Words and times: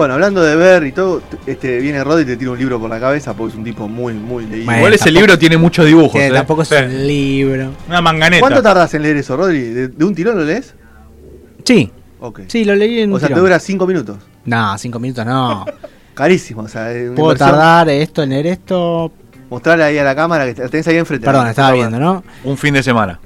Bueno, 0.00 0.14
hablando 0.14 0.42
de 0.42 0.56
ver 0.56 0.84
y 0.86 0.92
todo, 0.92 1.20
este 1.46 1.78
viene 1.78 2.02
Rod 2.02 2.20
y 2.20 2.24
te 2.24 2.38
tira 2.38 2.52
un 2.52 2.58
libro 2.58 2.80
por 2.80 2.88
la 2.88 2.98
cabeza 2.98 3.34
porque 3.34 3.52
es 3.52 3.58
un 3.58 3.64
tipo 3.64 3.86
muy, 3.86 4.14
muy 4.14 4.46
leído. 4.46 4.64
Bueno, 4.64 4.78
Igual 4.78 4.94
ese 4.94 5.04
tampoco- 5.04 5.20
libro 5.20 5.38
tiene 5.38 5.56
muchos 5.58 5.84
dibujos. 5.84 6.12
Que 6.12 6.28
¿eh? 6.28 6.32
tampoco 6.32 6.62
es 6.62 6.68
Sí. 6.68 6.74
un 6.76 7.06
libro. 7.06 7.70
Una 7.86 8.00
manganeta. 8.00 8.40
¿Cuánto 8.40 8.62
tardas 8.62 8.94
en 8.94 9.02
leer 9.02 9.18
eso, 9.18 9.36
Rodri? 9.36 9.60
¿De, 9.60 9.88
de 9.88 10.04
un 10.06 10.14
tirón 10.14 10.38
lo 10.38 10.44
lees? 10.44 10.72
Sí, 11.66 11.90
Ok. 12.18 12.40
sí, 12.46 12.64
lo 12.64 12.74
leí 12.76 13.00
en 13.02 13.10
o 13.10 13.14
un 13.16 13.20
sea, 13.20 13.28
te 13.28 13.34
dura 13.34 13.58
cinco 13.58 13.86
minutos. 13.86 14.16
No, 14.46 14.78
cinco 14.78 14.98
minutos 14.98 15.26
no. 15.26 15.66
Carísimo, 16.14 16.62
o 16.62 16.68
sea, 16.68 16.90
es 16.92 17.08
una 17.08 17.16
Puedo 17.16 17.32
inversión. 17.32 17.50
tardar 17.50 17.88
esto 17.90 18.22
en 18.22 18.30
leer 18.30 18.46
esto. 18.46 19.12
Mostrarle 19.50 19.84
ahí 19.84 19.98
a 19.98 20.04
la 20.04 20.14
cámara 20.16 20.46
que 20.46 20.54
tenés 20.54 20.88
ahí 20.88 20.96
enfrente. 20.96 21.26
Perdón, 21.26 21.46
estaba 21.48 21.72
viendo, 21.72 21.98
¿no? 22.00 22.24
Un 22.44 22.56
fin 22.56 22.72
de 22.72 22.82
semana. 22.82 23.20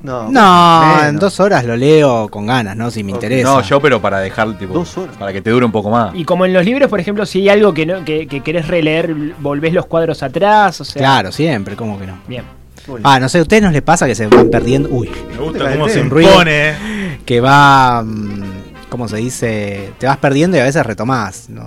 No, 0.00 0.30
No, 0.30 1.04
en 1.04 1.16
dos 1.16 1.40
horas 1.40 1.64
lo 1.64 1.76
leo 1.76 2.28
con 2.28 2.46
ganas, 2.46 2.76
¿no? 2.76 2.90
Si 2.90 3.02
me 3.02 3.10
interesa. 3.12 3.48
No, 3.48 3.62
yo, 3.62 3.80
pero 3.80 4.00
para 4.00 4.20
dejar, 4.20 4.56
tipo. 4.56 4.72
Dos 4.74 4.96
horas. 4.96 5.16
Para 5.16 5.32
que 5.32 5.42
te 5.42 5.50
dure 5.50 5.66
un 5.66 5.72
poco 5.72 5.90
más. 5.90 6.14
Y 6.14 6.24
como 6.24 6.46
en 6.46 6.52
los 6.52 6.64
libros, 6.64 6.88
por 6.88 7.00
ejemplo, 7.00 7.26
si 7.26 7.40
hay 7.40 7.48
algo 7.48 7.74
que, 7.74 7.84
no, 7.86 8.04
que, 8.04 8.26
que 8.28 8.40
querés 8.42 8.68
releer, 8.68 9.12
volvés 9.40 9.72
los 9.72 9.86
cuadros 9.86 10.22
atrás, 10.22 10.80
o 10.80 10.84
sea... 10.84 11.00
Claro, 11.00 11.32
siempre, 11.32 11.74
¿cómo 11.74 11.98
que 11.98 12.06
no? 12.06 12.18
Bien. 12.28 12.44
Uy. 12.86 13.00
Ah, 13.04 13.18
no 13.20 13.28
sé, 13.28 13.38
¿a 13.38 13.42
ustedes 13.42 13.62
nos 13.62 13.72
les 13.72 13.82
pasa 13.82 14.06
que 14.06 14.14
se 14.14 14.26
van 14.28 14.48
perdiendo? 14.50 14.88
Uy, 14.90 15.10
Me 15.32 15.36
gusta 15.44 15.64
Te 15.66 15.72
cómo 15.72 15.88
se 15.88 16.00
impone. 16.00 16.70
eh. 16.70 17.18
que 17.26 17.40
va. 17.40 18.02
mm, 18.04 18.42
¿Cómo 18.88 19.06
se 19.08 19.16
dice? 19.18 19.92
Te 19.98 20.06
vas 20.06 20.16
perdiendo 20.16 20.56
y 20.56 20.60
a 20.60 20.64
veces 20.64 20.86
retomás. 20.86 21.50
¿no? 21.50 21.66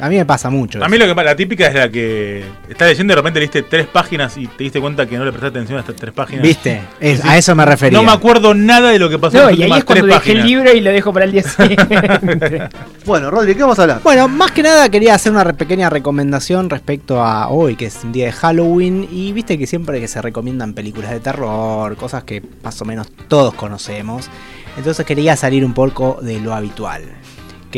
A 0.00 0.08
mí 0.08 0.16
me 0.16 0.24
pasa 0.26 0.50
mucho. 0.50 0.82
A 0.84 0.88
mí 0.88 0.98
lo 0.98 1.06
que 1.06 1.14
pasa, 1.14 1.24
la 1.26 1.36
típica 1.36 1.68
es 1.68 1.74
la 1.74 1.88
que 1.88 2.44
estás 2.68 2.88
leyendo 2.88 3.12
y 3.12 3.14
de 3.14 3.16
repente 3.16 3.38
leíste 3.40 3.62
tres 3.62 3.86
páginas 3.86 4.36
y 4.36 4.46
te 4.46 4.64
diste 4.64 4.80
cuenta 4.80 5.06
que 5.06 5.16
no 5.16 5.24
le 5.24 5.30
prestaste 5.32 5.58
atención 5.58 5.78
a 5.78 5.80
estas 5.80 5.96
tres 5.96 6.12
páginas. 6.12 6.42
¿Viste? 6.42 6.82
Es- 7.00 7.20
Sí. 7.20 7.28
a 7.28 7.38
eso 7.38 7.54
me 7.54 7.64
refería. 7.64 7.98
No 7.98 8.04
me 8.04 8.12
acuerdo 8.12 8.54
nada 8.54 8.90
de 8.90 8.98
lo 8.98 9.08
que 9.08 9.18
pasó 9.18 9.38
No, 9.38 9.48
en 9.50 9.58
y 9.58 9.62
ahí 9.62 9.72
es 9.78 9.84
cuando 9.84 10.06
dejé 10.06 10.32
el 10.32 10.44
libro 10.46 10.72
y 10.74 10.80
lo 10.80 10.90
dejo 10.90 11.12
para 11.12 11.24
el 11.24 11.32
día 11.32 11.42
siguiente. 11.88 12.68
Bueno, 13.04 13.30
Rodri, 13.30 13.54
¿qué 13.54 13.62
vamos 13.62 13.78
a 13.78 13.82
hablar? 13.82 14.00
Bueno, 14.02 14.28
más 14.28 14.50
que 14.50 14.62
nada 14.62 14.88
quería 14.88 15.14
hacer 15.14 15.32
una 15.32 15.44
pequeña 15.52 15.90
recomendación 15.90 16.68
respecto 16.70 17.22
a 17.22 17.48
hoy, 17.48 17.76
que 17.76 17.86
es 17.86 17.98
un 18.02 18.12
día 18.12 18.26
de 18.26 18.32
Halloween, 18.32 19.08
y 19.10 19.32
viste 19.32 19.58
que 19.58 19.66
siempre 19.66 20.00
que 20.00 20.08
se 20.08 20.20
recomiendan 20.20 20.74
películas 20.74 21.10
de 21.10 21.20
terror, 21.20 21.96
cosas 21.96 22.24
que 22.24 22.42
más 22.62 22.80
o 22.80 22.84
menos 22.84 23.08
todos 23.28 23.54
conocemos, 23.54 24.28
entonces 24.76 25.06
quería 25.06 25.36
salir 25.36 25.64
un 25.64 25.72
poco 25.74 26.18
de 26.20 26.40
lo 26.40 26.52
habitual. 26.54 27.02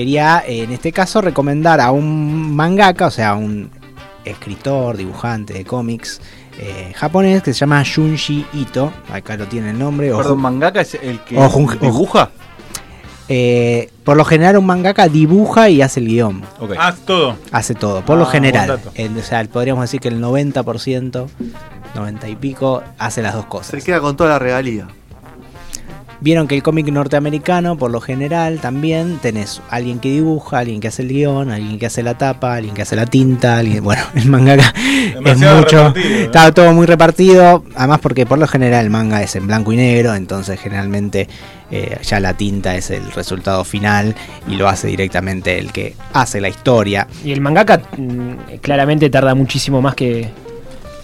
Quería, 0.00 0.44
eh, 0.46 0.64
en 0.64 0.72
este 0.72 0.92
caso, 0.92 1.22
recomendar 1.22 1.80
a 1.80 1.90
un 1.90 2.54
mangaka, 2.54 3.06
o 3.06 3.10
sea, 3.10 3.34
un 3.34 3.70
escritor, 4.26 4.94
dibujante 4.98 5.54
de 5.54 5.64
cómics 5.64 6.20
eh, 6.58 6.92
japonés 6.94 7.42
que 7.42 7.54
se 7.54 7.60
llama 7.60 7.82
Junji 7.82 8.44
Ito, 8.52 8.92
acá 9.10 9.38
lo 9.38 9.46
tiene 9.46 9.70
el 9.70 9.78
nombre, 9.78 10.12
o 10.12 10.18
Perdón, 10.18 10.36
Ju- 10.36 10.42
mangaka 10.42 10.82
es 10.82 10.92
el 10.96 11.20
que 11.20 11.38
O 11.38 11.48
Jun- 11.48 11.78
dibuja. 11.80 12.28
eh, 13.30 13.88
por 14.04 14.18
lo 14.18 14.26
general 14.26 14.58
un 14.58 14.66
mangaka 14.66 15.08
dibuja 15.08 15.70
y 15.70 15.80
hace 15.80 16.00
el 16.00 16.08
guion. 16.08 16.42
Ok. 16.60 16.72
Ah, 16.78 16.88
Haz 16.88 16.98
todo. 17.06 17.36
Hace 17.50 17.74
todo, 17.74 18.02
por 18.04 18.16
Ah, 18.16 18.20
lo 18.20 18.26
general. 18.26 18.66
buen 18.66 18.78
dato. 18.78 18.90
El- 18.96 19.16
o 19.16 19.22
sea, 19.22 19.42
podríamos 19.46 19.80
decir 19.84 20.00
que 20.00 20.08
el 20.08 20.20
90%, 20.20 21.26
90 21.94 22.28
y 22.28 22.36
pico, 22.36 22.82
hace 22.98 23.22
las 23.22 23.32
dos 23.32 23.44
Se 23.44 23.48
cosas. 23.48 23.82
queda 23.82 24.00
con 24.00 24.14
toda 24.14 24.28
la 24.28 24.38
regalía. 24.38 24.88
Vieron 26.20 26.48
que 26.48 26.54
el 26.54 26.62
cómic 26.62 26.86
norteamericano, 26.88 27.76
por 27.76 27.90
lo 27.90 28.00
general, 28.00 28.58
también 28.60 29.18
tenés 29.18 29.60
alguien 29.68 29.98
que 29.98 30.10
dibuja, 30.10 30.58
alguien 30.58 30.80
que 30.80 30.88
hace 30.88 31.02
el 31.02 31.08
guion, 31.08 31.50
alguien 31.50 31.78
que 31.78 31.86
hace 31.86 32.02
la 32.02 32.16
tapa, 32.16 32.54
alguien 32.54 32.74
que 32.74 32.82
hace 32.82 32.96
la 32.96 33.06
tinta, 33.06 33.58
alguien, 33.58 33.84
bueno, 33.84 34.02
el 34.14 34.26
mangaka 34.26 34.72
es 34.76 35.14
Demasiado 35.14 35.58
mucho, 35.58 35.76
repartido, 35.76 36.18
¿no? 36.18 36.24
está 36.24 36.52
todo 36.52 36.72
muy 36.72 36.86
repartido, 36.86 37.64
además 37.74 38.00
porque 38.00 38.24
por 38.24 38.38
lo 38.38 38.46
general 38.46 38.86
el 38.86 38.90
manga 38.90 39.22
es 39.22 39.36
en 39.36 39.46
blanco 39.46 39.72
y 39.72 39.76
negro, 39.76 40.14
entonces 40.14 40.58
generalmente 40.58 41.28
eh, 41.70 41.98
ya 42.02 42.18
la 42.18 42.34
tinta 42.34 42.76
es 42.76 42.90
el 42.90 43.12
resultado 43.12 43.64
final 43.64 44.14
y 44.48 44.56
lo 44.56 44.68
hace 44.68 44.88
directamente 44.88 45.58
el 45.58 45.72
que 45.72 45.94
hace 46.14 46.40
la 46.40 46.48
historia. 46.48 47.06
y 47.24 47.32
el 47.32 47.40
mangaka 47.42 47.82
mm, 47.96 48.58
claramente 48.62 49.10
tarda 49.10 49.34
muchísimo 49.34 49.82
más 49.82 49.94
que, 49.94 50.30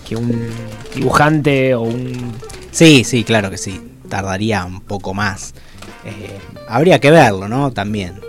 que 0.08 0.16
un 0.16 0.48
dibujante 0.94 1.74
o 1.74 1.82
un... 1.82 2.32
Sí, 2.70 3.04
sí, 3.04 3.24
claro 3.24 3.50
que 3.50 3.58
sí. 3.58 3.91
Tardaría 4.12 4.62
un 4.66 4.82
poco 4.82 5.14
más. 5.14 5.54
Eh, 6.04 6.38
habría 6.68 6.98
que 6.98 7.10
verlo, 7.10 7.48
¿no? 7.48 7.70
También. 7.72 8.20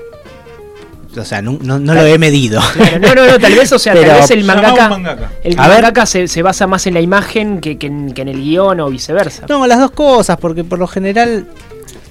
O 1.18 1.26
sea, 1.26 1.42
no, 1.42 1.60
no- 1.62 1.78
no 1.78 1.94
lo 1.94 2.06
he 2.06 2.18
medido. 2.18 2.62
Claro, 2.74 3.00
no, 3.00 3.14
no, 3.16 3.28
no, 3.28 3.38
tal 3.38 3.54
vez, 3.54 3.70
o 3.74 3.78
sea, 3.78 3.92
Pero- 3.94 4.08
tal 4.08 4.22
vez 4.22 4.32
el 4.32 4.46
mangaka, 4.46 4.88
mangaka. 4.88 5.32
el 5.44 5.60
A 5.60 5.68
ver. 5.68 5.82
mangaka 5.82 6.06
se, 6.06 6.30
se 6.30 6.42
basa 6.42 6.68
más 6.68 6.88
en 6.88 6.94
la 6.94 7.02
imagen 7.02 7.60
que, 7.60 7.78
que 7.78 7.88
en, 7.88 8.14
que 8.14 8.22
en 8.22 8.30
el 8.30 8.42
guion 8.42 8.80
o 8.80 8.90
viceversa. 8.90 9.46
No, 9.50 9.68
las 9.68 9.78
dos 9.80 9.92
cosas, 9.92 10.38
porque 10.38 10.64
por 10.64 10.80
lo 10.80 10.88
general 10.88 11.48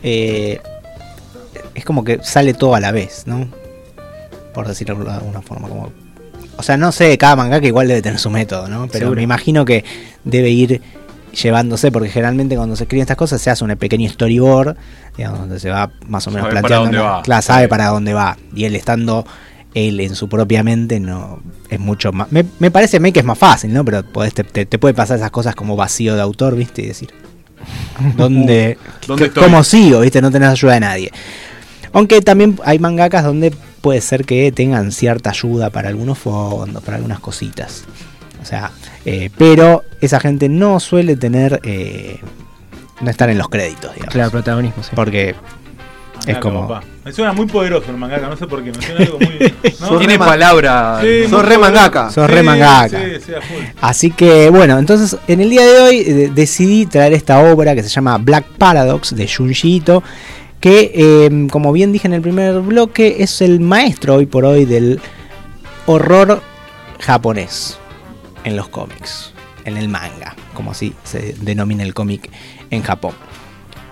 eh, 0.02 0.60
es 1.74 1.84
como 1.86 2.04
que 2.04 2.20
sale 2.22 2.52
todo 2.52 2.74
a 2.74 2.80
la 2.80 2.92
vez, 2.92 3.22
¿no? 3.24 3.48
Por 4.52 4.68
decirlo 4.68 5.02
de 5.02 5.10
alguna 5.12 5.40
forma. 5.40 5.66
Como, 5.68 5.90
o 6.58 6.62
sea, 6.62 6.76
no 6.76 6.92
sé, 6.92 7.16
cada 7.16 7.36
mangaka 7.36 7.66
igual 7.66 7.88
debe 7.88 8.02
tener 8.02 8.18
su 8.18 8.28
método, 8.28 8.68
¿no? 8.68 8.86
Pero 8.88 8.98
Seguro. 9.06 9.16
me 9.16 9.22
imagino 9.22 9.64
que 9.64 9.82
debe 10.24 10.50
ir 10.50 10.82
llevándose, 11.32 11.90
porque 11.92 12.08
generalmente 12.08 12.56
cuando 12.56 12.76
se 12.76 12.84
escriben 12.84 13.02
estas 13.02 13.16
cosas 13.16 13.40
se 13.40 13.50
hace 13.50 13.64
un 13.64 13.74
pequeño 13.76 14.08
storyboard, 14.10 14.76
digamos, 15.16 15.40
donde 15.40 15.58
se 15.60 15.70
va 15.70 15.90
más 16.06 16.26
o 16.26 16.30
menos 16.30 16.44
Sabe 16.44 16.54
para 16.54 16.60
planteando. 16.68 16.84
dónde 16.84 16.98
¿no? 16.98 17.04
va. 17.04 17.22
Claro, 17.22 17.42
sabe 17.42 17.62
Sí. 17.64 17.68
para 17.68 17.86
dónde 17.88 18.14
va. 18.14 18.36
Y 18.54 18.64
él 18.64 18.76
estando 18.76 19.26
él 19.74 20.00
en 20.00 20.14
su 20.14 20.28
propia 20.28 20.62
mente 20.62 21.00
no 21.00 21.40
es 21.70 21.80
mucho 21.80 22.12
más. 22.12 22.30
Me, 22.30 22.44
me 22.58 22.70
parece 22.70 22.98
a 22.98 23.00
que 23.10 23.20
es 23.20 23.24
más 23.24 23.38
fácil, 23.38 23.72
¿no? 23.72 23.84
Pero 23.84 24.02
podés- 24.04 24.34
te, 24.34 24.44
te- 24.44 24.66
te 24.66 24.78
puede 24.78 24.92
pasar 24.92 25.16
esas 25.16 25.30
cosas 25.30 25.54
como 25.54 25.76
vacío 25.76 26.14
de 26.14 26.20
autor, 26.20 26.54
¿viste? 26.56 26.82
Y 26.82 26.86
decir, 26.88 27.08
¿dónde, 28.16 28.76
¿Dónde? 29.06 29.30
¿cómo 29.30 29.64
sigo? 29.64 30.00
¿Viste? 30.00 30.20
No 30.20 30.30
tenés 30.30 30.50
ayuda 30.50 30.74
de 30.74 30.80
nadie. 30.80 31.12
Aunque 31.94 32.20
también 32.22 32.58
hay 32.64 32.78
mangakas 32.78 33.24
donde 33.24 33.50
puede 33.80 34.00
ser 34.00 34.24
que 34.24 34.50
tengan 34.52 34.92
cierta 34.92 35.30
ayuda 35.30 35.70
para 35.70 35.88
algunos 35.88 36.18
fondos, 36.18 36.82
para 36.82 36.96
algunas 36.98 37.20
cositas. 37.20 37.84
O 38.42 38.44
sea, 38.44 38.70
eh, 39.04 39.30
pero 39.38 39.84
esa 40.00 40.20
gente 40.20 40.48
no 40.48 40.80
suele 40.80 41.16
tener. 41.16 41.60
eh, 41.62 42.18
no 43.00 43.10
estar 43.10 43.28
en 43.30 43.38
los 43.38 43.48
créditos, 43.48 43.92
digamos. 43.94 44.12
Claro, 44.14 44.30
protagonismo, 44.30 44.82
sí. 44.82 44.90
Porque 44.94 45.30
es 45.30 45.36
Mangaka, 46.26 46.40
como. 46.40 46.68
papá. 46.68 46.86
Me 47.04 47.12
suena 47.12 47.32
muy 47.32 47.46
poderoso 47.46 47.90
el 47.90 47.96
mangaka, 47.96 48.28
no 48.28 48.36
sé 48.36 48.46
por 48.46 48.62
qué. 48.62 48.70
Me 48.70 48.80
suena 48.80 49.00
algo 49.00 49.18
muy. 49.18 49.54
¿no? 49.80 49.98
Tiene 49.98 50.18
palabra. 50.18 51.00
Sí, 51.02 51.28
Sos 51.28 51.44
re 51.44 51.58
mangaka. 51.58 52.10
Sos 52.10 52.30
re 52.30 52.42
mangaka. 52.44 53.00
Sí, 53.00 53.20
sí. 53.26 53.32
Así 53.80 54.10
que 54.12 54.50
bueno, 54.50 54.78
entonces 54.78 55.16
en 55.26 55.40
el 55.40 55.50
día 55.50 55.66
de 55.66 55.80
hoy 55.80 55.96
eh, 56.06 56.30
decidí 56.32 56.86
traer 56.86 57.12
esta 57.12 57.40
obra 57.40 57.74
que 57.74 57.82
se 57.82 57.88
llama 57.88 58.18
Black 58.18 58.44
Paradox 58.56 59.16
de 59.16 59.26
Junji 59.28 59.76
Ito, 59.76 60.04
que 60.60 60.92
eh, 60.94 61.48
como 61.50 61.72
bien 61.72 61.90
dije 61.90 62.06
en 62.06 62.14
el 62.14 62.20
primer 62.22 62.60
bloque 62.60 63.16
es 63.18 63.40
el 63.42 63.58
maestro 63.58 64.14
hoy 64.14 64.26
por 64.26 64.44
hoy 64.44 64.64
del 64.64 65.00
horror 65.86 66.40
japonés 67.00 67.78
en 68.44 68.56
los 68.56 68.68
cómics, 68.68 69.32
en 69.64 69.76
el 69.76 69.88
manga, 69.88 70.34
como 70.54 70.72
así 70.72 70.94
se 71.04 71.34
denomina 71.40 71.82
el 71.82 71.94
cómic 71.94 72.30
en 72.70 72.82
Japón. 72.82 73.14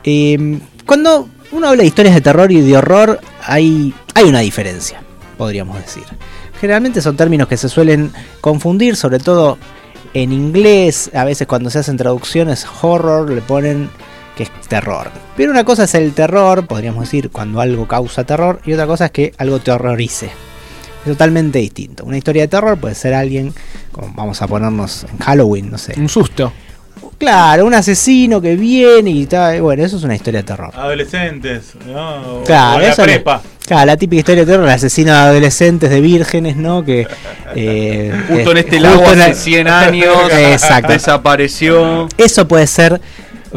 Eh, 0.05 0.59
cuando 0.87 1.29
uno 1.53 1.69
habla 1.69 1.83
de 1.83 1.89
historias 1.89 2.15
de 2.15 2.21
terror 2.21 2.51
y 2.51 2.61
de 2.61 2.77
horror, 2.77 3.21
hay, 3.45 3.95
hay 4.15 4.25
una 4.25 4.41
diferencia, 4.41 5.03
podríamos 5.37 5.77
decir. 5.79 6.05
Generalmente 6.61 7.01
son 7.01 7.17
términos 7.17 7.49
que 7.49 7.57
se 7.57 7.69
suelen 7.69 8.13
confundir, 8.41 8.97
sobre 8.97 9.19
todo 9.19 9.59
en 10.13 10.33
inglés, 10.33 11.11
a 11.15 11.25
veces 11.25 11.47
cuando 11.47 11.71
se 11.71 11.79
hacen 11.79 11.97
traducciones 11.97 12.67
horror 12.83 13.31
le 13.31 13.41
ponen 13.41 13.91
que 14.37 14.45
es 14.45 14.51
terror. 14.69 15.11
Pero 15.37 15.53
una 15.53 15.65
cosa 15.65 15.85
es 15.85 15.95
el 15.95 16.13
terror, 16.13 16.67
podríamos 16.67 17.05
decir, 17.05 17.31
cuando 17.31 17.61
algo 17.61 17.87
causa 17.87 18.25
terror, 18.25 18.61
y 18.65 18.73
otra 18.73 18.87
cosa 18.87 19.07
es 19.07 19.11
que 19.13 19.33
algo 19.39 19.59
te 19.61 19.71
horrorice. 19.71 20.31
Es 21.01 21.07
totalmente 21.07 21.59
distinto. 21.59 22.05
Una 22.05 22.19
historia 22.19 22.43
de 22.43 22.49
terror 22.49 22.77
puede 22.79 22.95
ser 22.95 23.15
alguien, 23.15 23.55
como 23.93 24.13
vamos 24.15 24.41
a 24.43 24.47
ponernos 24.47 25.05
en 25.11 25.19
Halloween, 25.19 25.71
no 25.71 25.79
sé, 25.79 25.95
Un 25.99 26.09
susto. 26.09 26.53
Claro, 27.17 27.67
un 27.67 27.75
asesino 27.75 28.41
que 28.41 28.57
viene 28.57 29.11
y 29.11 29.27
tal. 29.27 29.61
Bueno, 29.61 29.85
eso 29.85 29.97
es 29.99 30.05
una 30.05 30.15
historia 30.15 30.41
de 30.41 30.45
terror. 30.47 30.71
Adolescentes, 30.75 31.75
¿no? 31.87 32.43
Claro, 32.47 32.77
o 32.79 32.81
la 32.81 32.89
eso 32.89 33.03
no- 33.03 33.07
prepa. 33.07 33.43
Claro, 33.67 33.87
la 33.87 33.97
típica 33.97 34.21
historia 34.21 34.45
de 34.45 34.51
terror, 34.51 34.65
el 34.67 34.73
asesino 34.75 35.13
de 35.13 35.19
adolescentes, 35.19 35.91
de 35.91 36.01
vírgenes, 36.01 36.57
¿no? 36.57 36.85
Que. 36.85 37.07
eh, 37.55 38.13
Justo 38.29 38.51
en 38.53 38.57
eh, 38.57 38.61
este 38.61 38.79
justo 38.81 38.97
lago 38.99 39.13
en 39.13 39.21
hace 39.21 39.31
el- 39.31 39.37
100 39.37 39.69
años. 39.69 40.17
Exacto. 40.33 40.93
Desapareció. 40.93 42.09
Eso 42.17 42.49
puede 42.49 42.67
ser, 42.67 43.01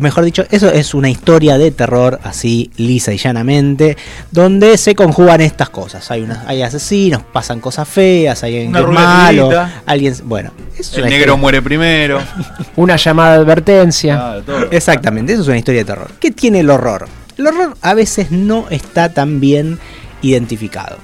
mejor 0.01 0.23
dicho, 0.25 0.43
eso 0.49 0.69
es 0.71 0.93
una 0.93 1.09
historia 1.09 1.57
de 1.57 1.69
terror 1.71 2.19
así 2.23 2.71
lisa 2.77 3.13
y 3.13 3.17
llanamente, 3.17 3.95
donde 4.31 4.77
se 4.77 4.95
conjugan 4.95 5.41
estas 5.41 5.69
cosas. 5.69 6.09
Hay 6.09 6.21
unas, 6.21 6.39
hay 6.47 6.61
asesinos, 6.63 7.21
pasan 7.31 7.59
cosas 7.59 7.87
feas, 7.87 8.43
hay 8.43 8.55
alguien 8.55 8.69
Una 8.71 8.79
que 8.79 8.85
es 8.85 8.91
malo, 8.95 9.67
alguien, 9.85 10.15
bueno, 10.23 10.51
es 10.77 10.93
El 10.93 11.03
negro 11.03 11.17
historia- 11.17 11.35
muere 11.35 11.61
primero. 11.61 12.19
Una 12.75 12.95
llamada 12.95 13.33
de 13.35 13.41
advertencia. 13.41 14.41
Todo. 14.45 14.71
Exactamente, 14.71 15.33
eso 15.33 15.43
es 15.43 15.47
una 15.47 15.57
historia 15.57 15.81
de 15.81 15.85
terror. 15.85 16.11
¿Qué 16.19 16.31
tiene 16.31 16.61
el 16.61 16.69
horror? 16.69 17.07
El 17.37 17.47
horror 17.47 17.77
a 17.81 17.93
veces 17.93 18.31
no 18.31 18.65
está 18.69 19.09
tan 19.13 19.39
bien 19.39 19.79
identificado. 20.21 20.97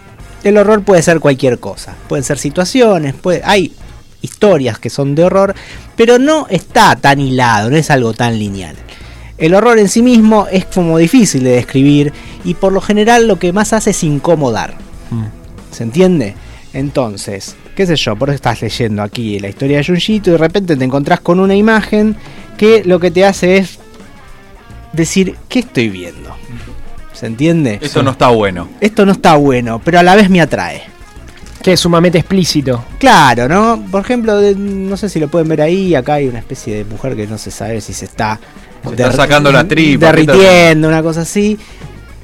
El 0.43 0.57
horror 0.57 0.83
puede 0.83 1.01
ser 1.01 1.19
cualquier 1.19 1.59
cosa, 1.59 1.95
pueden 2.07 2.23
ser 2.23 2.37
situaciones, 2.37 3.13
puede, 3.13 3.41
hay 3.43 3.73
historias 4.21 4.79
que 4.79 4.89
son 4.89 5.15
de 5.15 5.23
horror, 5.25 5.53
pero 5.99 6.17
no 6.17 6.47
está 6.49 6.95
tan 6.95 7.19
hilado, 7.19 7.69
no 7.69 7.75
es 7.75 7.91
algo 7.91 8.13
tan 8.13 8.39
lineal. 8.39 8.77
El 9.37 9.53
horror 9.53 9.77
en 9.79 9.89
sí 9.89 10.01
mismo 10.01 10.47
es 10.49 10.63
como 10.63 10.97
difícil 10.97 11.43
de 11.43 11.49
describir 11.49 12.13
y 12.45 12.53
por 12.53 12.71
lo 12.71 12.79
general 12.79 13.27
lo 13.27 13.37
que 13.37 13.51
más 13.51 13.73
hace 13.73 13.89
es 13.89 14.01
incomodar. 14.05 14.77
¿Se 15.71 15.83
entiende? 15.83 16.35
Entonces, 16.71 17.57
qué 17.75 17.85
sé 17.85 17.97
yo, 17.97 18.15
por 18.15 18.29
eso 18.29 18.35
estás 18.35 18.61
leyendo 18.61 19.03
aquí 19.03 19.41
la 19.41 19.49
historia 19.49 19.79
de 19.79 19.83
Junjito 19.83 20.29
y 20.29 20.31
de 20.31 20.37
repente 20.37 20.77
te 20.77 20.85
encontrás 20.85 21.19
con 21.19 21.37
una 21.41 21.57
imagen 21.57 22.15
que 22.57 22.81
lo 22.85 23.01
que 23.01 23.11
te 23.11 23.25
hace 23.25 23.57
es 23.57 23.79
decir, 24.93 25.35
¿qué 25.49 25.59
estoy 25.59 25.89
viendo? 25.89 26.33
¿Se 27.11 27.25
entiende? 27.25 27.77
Eso 27.81 28.03
no 28.03 28.11
está 28.11 28.29
bueno. 28.29 28.69
Esto 28.79 29.05
no 29.05 29.11
está 29.11 29.35
bueno, 29.35 29.81
pero 29.83 29.99
a 29.99 30.03
la 30.03 30.15
vez 30.15 30.29
me 30.29 30.39
atrae. 30.39 30.81
Que 31.61 31.73
es 31.73 31.79
sumamente 31.79 32.17
explícito. 32.17 32.83
Claro, 32.99 33.47
¿no? 33.49 33.83
Por 33.91 34.01
ejemplo, 34.01 34.37
de- 34.37 34.55
no 34.55 34.95
sé 34.97 35.09
si 35.09 35.19
lo 35.19 35.27
pueden 35.27 35.47
ver 35.49 35.61
ahí, 35.61 35.93
acá 35.95 36.15
hay 36.15 36.27
una 36.27 36.39
especie 36.39 36.75
de 36.77 36.85
mujer 36.85 37.15
que 37.15 37.27
no 37.27 37.37
se 37.37 37.51
sabe 37.51 37.81
si 37.81 37.93
se 37.93 38.05
está, 38.05 38.39
Se 38.83 38.89
está 38.91 39.11
sacando 39.11 39.51
la 39.51 39.67
tripa, 39.67 40.11
¿qué 40.13 40.21
está 40.21 40.33
derritiendo, 40.33 40.87
una 40.87 41.03
cosa 41.03 41.21
así. 41.21 41.57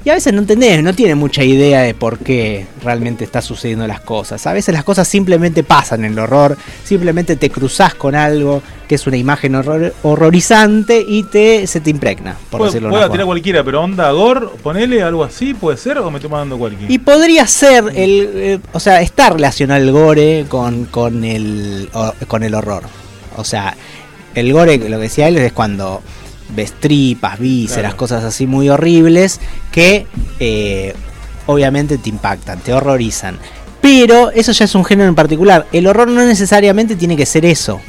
Y 0.06 0.10
a 0.10 0.14
veces 0.14 0.32
no 0.32 0.38
entendés, 0.38 0.84
no 0.84 0.94
tiene 0.94 1.16
mucha 1.16 1.42
idea 1.42 1.82
de 1.82 1.92
por 1.92 2.20
qué 2.20 2.64
realmente 2.84 3.24
está 3.24 3.42
sucediendo 3.42 3.88
las 3.88 3.98
cosas. 3.98 4.46
A 4.46 4.52
veces 4.52 4.72
las 4.72 4.84
cosas 4.84 5.08
simplemente 5.08 5.64
pasan 5.64 6.04
en 6.04 6.12
el 6.12 6.18
horror, 6.20 6.56
simplemente 6.84 7.34
te 7.34 7.50
cruzás 7.50 7.96
con 7.96 8.14
algo 8.14 8.62
que 8.86 8.94
es 8.94 9.06
una 9.08 9.16
imagen 9.16 9.56
horror- 9.56 9.92
horrorizante 10.04 11.04
y 11.04 11.24
te 11.24 11.66
se 11.66 11.80
te 11.80 11.90
impregna, 11.90 12.36
por 12.50 12.58
Puedo, 12.58 12.70
decirlo 12.70 12.86
de 12.86 12.92
puedo 12.92 13.10
tirar 13.10 13.26
cualquiera, 13.26 13.64
pero 13.64 13.82
onda 13.82 14.08
Gore, 14.12 14.46
ponele 14.62 15.02
algo 15.02 15.24
así, 15.24 15.54
puede 15.54 15.76
ser, 15.76 15.98
o 15.98 16.08
me 16.08 16.18
estoy 16.18 16.30
mandando 16.30 16.56
cualquiera. 16.56 16.92
Y 16.92 16.98
podría 16.98 17.44
ser 17.48 17.86
el, 17.92 18.30
eh, 18.36 18.58
o 18.74 18.78
sea, 18.78 19.02
está 19.02 19.30
relacionado 19.30 19.82
el 19.82 19.90
gore 19.90 20.46
con, 20.48 20.84
con 20.84 21.24
el 21.24 21.88
con 22.28 22.44
el 22.44 22.54
horror. 22.54 22.84
O 23.36 23.42
sea, 23.42 23.76
el 24.36 24.52
gore, 24.52 24.78
lo 24.88 24.98
que 24.98 25.02
decía 25.02 25.26
él 25.26 25.36
es 25.38 25.52
cuando 25.52 26.00
ves 26.50 26.72
tripas, 26.72 27.38
vísceras, 27.38 27.82
Claro. 27.92 27.96
cosas 27.96 28.24
así 28.24 28.46
muy 28.46 28.68
horribles 28.68 29.40
que 29.72 30.06
eh, 30.40 30.94
obviamente 31.46 31.98
te 31.98 32.08
impactan, 32.08 32.58
te 32.60 32.72
horrorizan. 32.72 33.38
Pero 33.80 34.30
eso 34.30 34.52
ya 34.52 34.64
es 34.64 34.74
un 34.74 34.84
género 34.84 35.08
en 35.08 35.14
particular. 35.14 35.66
El 35.72 35.86
horror 35.86 36.08
no 36.08 36.24
necesariamente 36.24 36.96
tiene 36.96 37.16
que 37.16 37.26
ser 37.26 37.44
eso. 37.44 37.80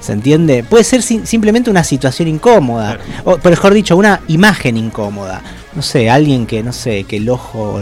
¿Se 0.00 0.12
entiende? 0.12 0.62
Puede 0.64 0.84
ser 0.84 1.00
sim- 1.02 1.24
simplemente 1.24 1.70
una 1.70 1.82
situación 1.82 2.28
incómoda. 2.28 2.98
O, 3.24 3.38
por 3.38 3.50
mejor 3.50 3.72
dicho, 3.72 3.96
una 3.96 4.20
imagen 4.28 4.76
incómoda. 4.76 5.40
No 5.74 5.80
sé, 5.80 6.10
alguien 6.10 6.44
que, 6.46 6.62
no 6.62 6.74
sé, 6.74 7.04
que 7.04 7.16
el 7.16 7.28
ojo 7.30 7.80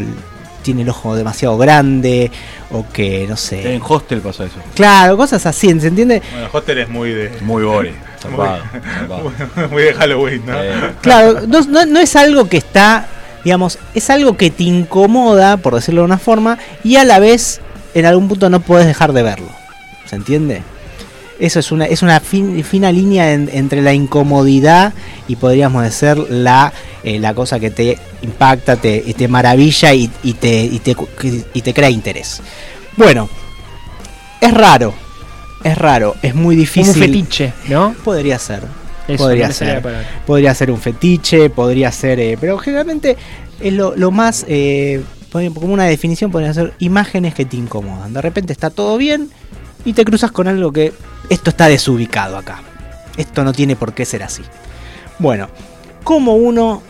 tiene 0.62 0.82
el 0.82 0.88
ojo 0.90 1.16
demasiado 1.16 1.58
grande. 1.58 2.30
O 2.70 2.86
que, 2.92 3.26
no 3.28 3.36
sé. 3.36 3.74
En 3.74 3.82
Hostel 3.86 4.20
pasa 4.20 4.44
eso. 4.44 4.54
Claro, 4.76 5.16
cosas 5.16 5.44
así, 5.46 5.66
¿se 5.80 5.88
entiende? 5.88 6.22
Bueno, 6.32 6.48
Hostel 6.52 6.78
es 6.78 6.88
muy 6.88 7.10
de. 7.10 7.32
Muy 7.40 7.64
gore. 7.64 7.92
Zarpado, 8.22 8.62
zarpado. 8.82 9.68
muy 9.70 9.82
de 9.82 9.94
Halloween, 9.94 10.42
¿no? 10.46 10.52
Eh, 10.62 10.92
Claro, 11.02 11.40
no, 11.46 11.60
no- 11.62 11.86
no 11.86 12.00
es 12.00 12.16
algo 12.16 12.48
que 12.48 12.56
está, 12.58 13.06
digamos, 13.44 13.78
es 13.94 14.08
algo 14.10 14.36
que 14.36 14.50
te 14.50 14.64
incomoda, 14.64 15.56
por 15.56 15.74
decirlo 15.74 16.02
de 16.02 16.06
una 16.06 16.18
forma, 16.18 16.58
y 16.84 16.96
a 16.96 17.04
la 17.04 17.18
vez 17.18 17.60
en 17.94 18.06
algún 18.06 18.28
punto 18.28 18.48
no 18.50 18.60
puedes 18.60 18.86
dejar 18.86 19.12
de 19.12 19.22
verlo. 19.22 19.48
¿Se 20.06 20.16
entiende? 20.16 20.62
Eso 21.40 21.58
es 21.58 21.72
una, 21.72 21.86
es 21.86 22.02
una 22.02 22.20
fin- 22.20 22.62
fina 22.62 22.92
línea 22.92 23.32
en- 23.32 23.50
entre 23.52 23.82
la 23.82 23.92
incomodidad 23.94 24.92
y 25.26 25.36
podríamos 25.36 25.82
decir 25.82 26.16
la, 26.30 26.72
eh, 27.02 27.18
la 27.18 27.34
cosa 27.34 27.58
que 27.58 27.70
te 27.70 27.98
impacta, 28.22 28.76
te, 28.76 29.00
te 29.00 29.26
maravilla 29.28 29.92
y, 29.92 30.08
y 30.22 30.34
te, 30.34 30.62
y, 30.62 30.78
te, 30.78 30.94
y 31.52 31.62
te 31.62 31.74
crea 31.74 31.90
interés. 31.90 32.40
Bueno, 32.96 33.28
es 34.40 34.54
raro, 34.54 34.94
es 35.64 35.78
raro, 35.78 36.16
es 36.22 36.34
muy 36.34 36.56
difícil. 36.56 36.92
un 36.94 37.00
fetiche, 37.00 37.52
¿no? 37.68 37.94
Podría 38.04 38.38
ser. 38.38 38.62
Eso, 39.08 39.24
Podría 39.24 39.48
no 39.48 39.54
ser. 39.54 39.82
Podría 40.26 40.54
ser 40.54 40.70
un 40.70 40.78
fetiche, 40.80 41.50
podría 41.50 41.90
ser. 41.90 42.20
eh, 42.20 42.38
pero 42.40 42.58
generalmente 42.58 43.16
es 43.60 43.72
lo, 43.72 43.94
lo 43.96 44.10
más. 44.10 44.44
eh, 44.48 45.02
como 45.32 45.72
una 45.72 45.84
definición, 45.84 46.30
podrían 46.30 46.52
ser 46.54 46.74
imágenes 46.78 47.34
que 47.34 47.44
te 47.46 47.56
incomodan. 47.56 48.12
De 48.12 48.20
repente 48.20 48.52
está 48.52 48.68
todo 48.70 48.98
bien 48.98 49.30
y 49.84 49.94
te 49.94 50.04
cruzas 50.04 50.30
con 50.30 50.46
algo 50.48 50.72
que. 50.72 50.92
Esto 51.30 51.50
está 51.50 51.68
desubicado 51.68 52.36
acá. 52.36 52.60
Esto 53.16 53.42
no 53.44 53.52
tiene 53.52 53.74
por 53.76 53.92
qué 53.94 54.04
ser 54.04 54.22
así. 54.22 54.42
Bueno, 55.18 55.48
como 56.04 56.34
uno. 56.36 56.82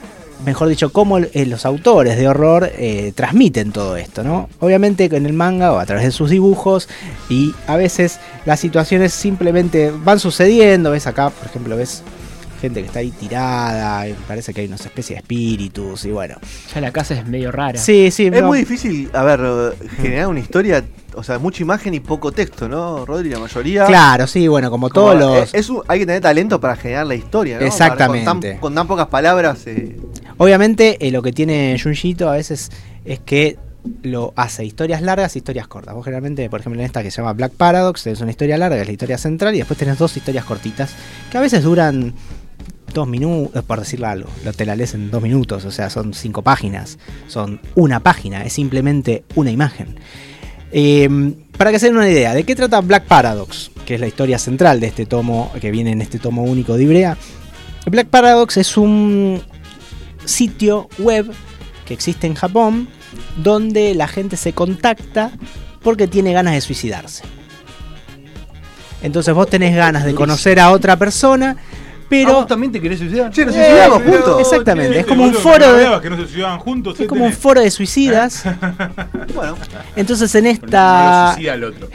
Mejor 0.44 0.68
dicho, 0.68 0.90
cómo 0.92 1.18
eh, 1.18 1.46
los 1.46 1.64
autores 1.66 2.16
de 2.16 2.26
horror 2.26 2.70
eh, 2.76 3.12
transmiten 3.14 3.70
todo 3.70 3.96
esto, 3.96 4.24
¿no? 4.24 4.48
Obviamente 4.60 5.04
en 5.04 5.26
el 5.26 5.32
manga 5.34 5.72
o 5.72 5.78
a 5.78 5.86
través 5.86 6.04
de 6.04 6.10
sus 6.10 6.30
dibujos 6.30 6.88
y 7.28 7.54
a 7.68 7.76
veces 7.76 8.18
las 8.44 8.58
situaciones 8.58 9.12
simplemente 9.12 9.92
van 10.04 10.18
sucediendo, 10.18 10.90
ves 10.90 11.06
acá, 11.06 11.30
por 11.30 11.46
ejemplo, 11.46 11.76
ves 11.76 12.02
gente 12.60 12.80
que 12.80 12.86
está 12.86 13.00
ahí 13.00 13.10
tirada, 13.10 14.06
y 14.08 14.12
parece 14.28 14.54
que 14.54 14.60
hay 14.60 14.68
una 14.68 14.76
especie 14.76 15.14
de 15.16 15.20
espíritus 15.20 16.04
y 16.04 16.12
bueno. 16.12 16.36
Ya 16.72 16.80
la 16.80 16.92
casa 16.92 17.14
es 17.14 17.26
medio 17.26 17.50
rara. 17.50 17.76
Sí, 17.78 18.10
sí, 18.12 18.26
Es 18.26 18.40
no, 18.40 18.46
muy 18.46 18.60
difícil, 18.60 19.10
a 19.12 19.24
ver, 19.24 19.40
eh, 19.42 19.88
generar 20.00 20.28
una 20.28 20.38
historia, 20.38 20.84
o 21.16 21.24
sea, 21.24 21.40
mucha 21.40 21.60
imagen 21.62 21.92
y 21.94 21.98
poco 21.98 22.30
texto, 22.30 22.68
¿no, 22.68 23.04
Rodri? 23.04 23.30
La 23.30 23.40
mayoría. 23.40 23.84
Claro, 23.86 24.28
sí, 24.28 24.46
bueno, 24.46 24.70
como 24.70 24.88
Como, 24.90 25.10
todos 25.12 25.18
los... 25.18 25.52
es 25.54 25.68
un- 25.70 25.82
hay 25.88 25.98
que 25.98 26.06
tener 26.06 26.22
talento 26.22 26.60
para 26.60 26.76
generar 26.76 27.04
la 27.04 27.16
historia, 27.16 27.54
¿no? 27.54 27.58
Para- 27.60 27.68
Exactamente. 27.68 28.24
con, 28.30 28.40
tan, 28.40 28.58
con 28.58 28.74
tan 28.76 28.86
pocas 28.86 29.08
palabras. 29.08 29.66
eh, 29.66 29.96
Obviamente 30.42 31.06
eh, 31.06 31.12
lo 31.12 31.22
que 31.22 31.30
tiene 31.30 31.78
Junjito 31.80 32.28
a 32.28 32.32
veces 32.32 32.72
es 33.04 33.20
que 33.20 33.58
lo 34.02 34.32
hace 34.34 34.64
historias 34.64 35.00
largas 35.00 35.36
historias 35.36 35.68
cortas. 35.68 35.94
Vos 35.94 36.04
generalmente, 36.04 36.50
por 36.50 36.58
ejemplo, 36.58 36.80
en 36.80 36.84
esta 36.84 37.00
que 37.04 37.12
se 37.12 37.18
llama 37.18 37.32
Black 37.32 37.52
Paradox, 37.52 38.02
tenés 38.02 38.20
una 38.22 38.32
historia 38.32 38.58
larga, 38.58 38.80
es 38.80 38.88
la 38.88 38.92
historia 38.92 39.18
central, 39.18 39.54
y 39.54 39.58
después 39.58 39.78
tenés 39.78 39.98
dos 39.98 40.16
historias 40.16 40.44
cortitas, 40.44 40.96
que 41.30 41.38
a 41.38 41.40
veces 41.40 41.62
duran 41.62 42.14
dos 42.92 43.06
minutos, 43.06 43.62
por 43.62 43.78
decirlo 43.78 44.08
algo, 44.08 44.28
lo 44.44 44.52
te 44.52 44.66
la 44.66 44.74
lees 44.74 44.94
en 44.94 45.12
dos 45.12 45.22
minutos, 45.22 45.64
o 45.64 45.70
sea, 45.70 45.88
son 45.90 46.12
cinco 46.12 46.42
páginas, 46.42 46.98
son 47.28 47.60
una 47.76 48.00
página, 48.00 48.42
es 48.42 48.52
simplemente 48.52 49.22
una 49.36 49.52
imagen. 49.52 49.94
Eh, 50.72 51.08
para 51.56 51.70
que 51.70 51.78
se 51.78 51.86
den 51.86 51.98
una 51.98 52.10
idea, 52.10 52.34
¿de 52.34 52.42
qué 52.42 52.56
trata 52.56 52.80
Black 52.80 53.04
Paradox? 53.04 53.70
Que 53.86 53.94
es 53.94 54.00
la 54.00 54.08
historia 54.08 54.40
central 54.40 54.80
de 54.80 54.88
este 54.88 55.06
tomo, 55.06 55.52
que 55.60 55.70
viene 55.70 55.92
en 55.92 56.02
este 56.02 56.18
tomo 56.18 56.42
único 56.42 56.76
de 56.76 56.82
Ibrea. 56.82 57.16
Black 57.86 58.08
Paradox 58.08 58.56
es 58.56 58.76
un 58.76 59.40
sitio 60.24 60.88
web 60.98 61.30
que 61.86 61.94
existe 61.94 62.26
en 62.26 62.34
Japón 62.34 62.88
donde 63.36 63.94
la 63.94 64.08
gente 64.08 64.36
se 64.36 64.52
contacta 64.52 65.30
porque 65.82 66.06
tiene 66.06 66.32
ganas 66.32 66.54
de 66.54 66.60
suicidarse. 66.60 67.24
Entonces 69.02 69.34
vos 69.34 69.48
tenés 69.48 69.74
ganas 69.74 70.04
de 70.04 70.14
conocer 70.14 70.60
a 70.60 70.70
otra 70.70 70.96
persona, 70.96 71.56
pero 72.08 72.30
¿Ah, 72.30 72.34
¿Vos 72.34 72.46
también 72.46 72.70
te 72.70 72.80
querés 72.80 72.98
suicidar? 73.00 73.32
Che, 73.32 73.44
nos 73.44 73.54
Eh, 73.56 73.64
suicidamos 73.64 74.02
juntos. 74.02 74.40
Exactamente, 74.40 74.92
¿qué 74.94 75.00
es 75.00 75.06
como 75.06 75.24
un 75.24 75.34
foro 75.34 75.72
de- 75.74 76.00
que 76.00 76.10
no 76.10 76.16
se 76.16 76.22
suicidaban 76.24 76.58
juntos. 76.60 76.94
es 76.94 77.00
¿eh? 77.00 77.06
como 77.06 77.24
un 77.24 77.32
Tenés- 77.32 77.36
foro 77.36 77.60
de 77.60 77.70
suicidas. 77.70 78.44
Bueno, 79.34 79.56
Entonces 79.96 80.32
en 80.34 80.46
esta 80.46 81.26
lo 81.28 81.32
suicida 81.34 81.52
al 81.54 81.64
otro. 81.64 81.88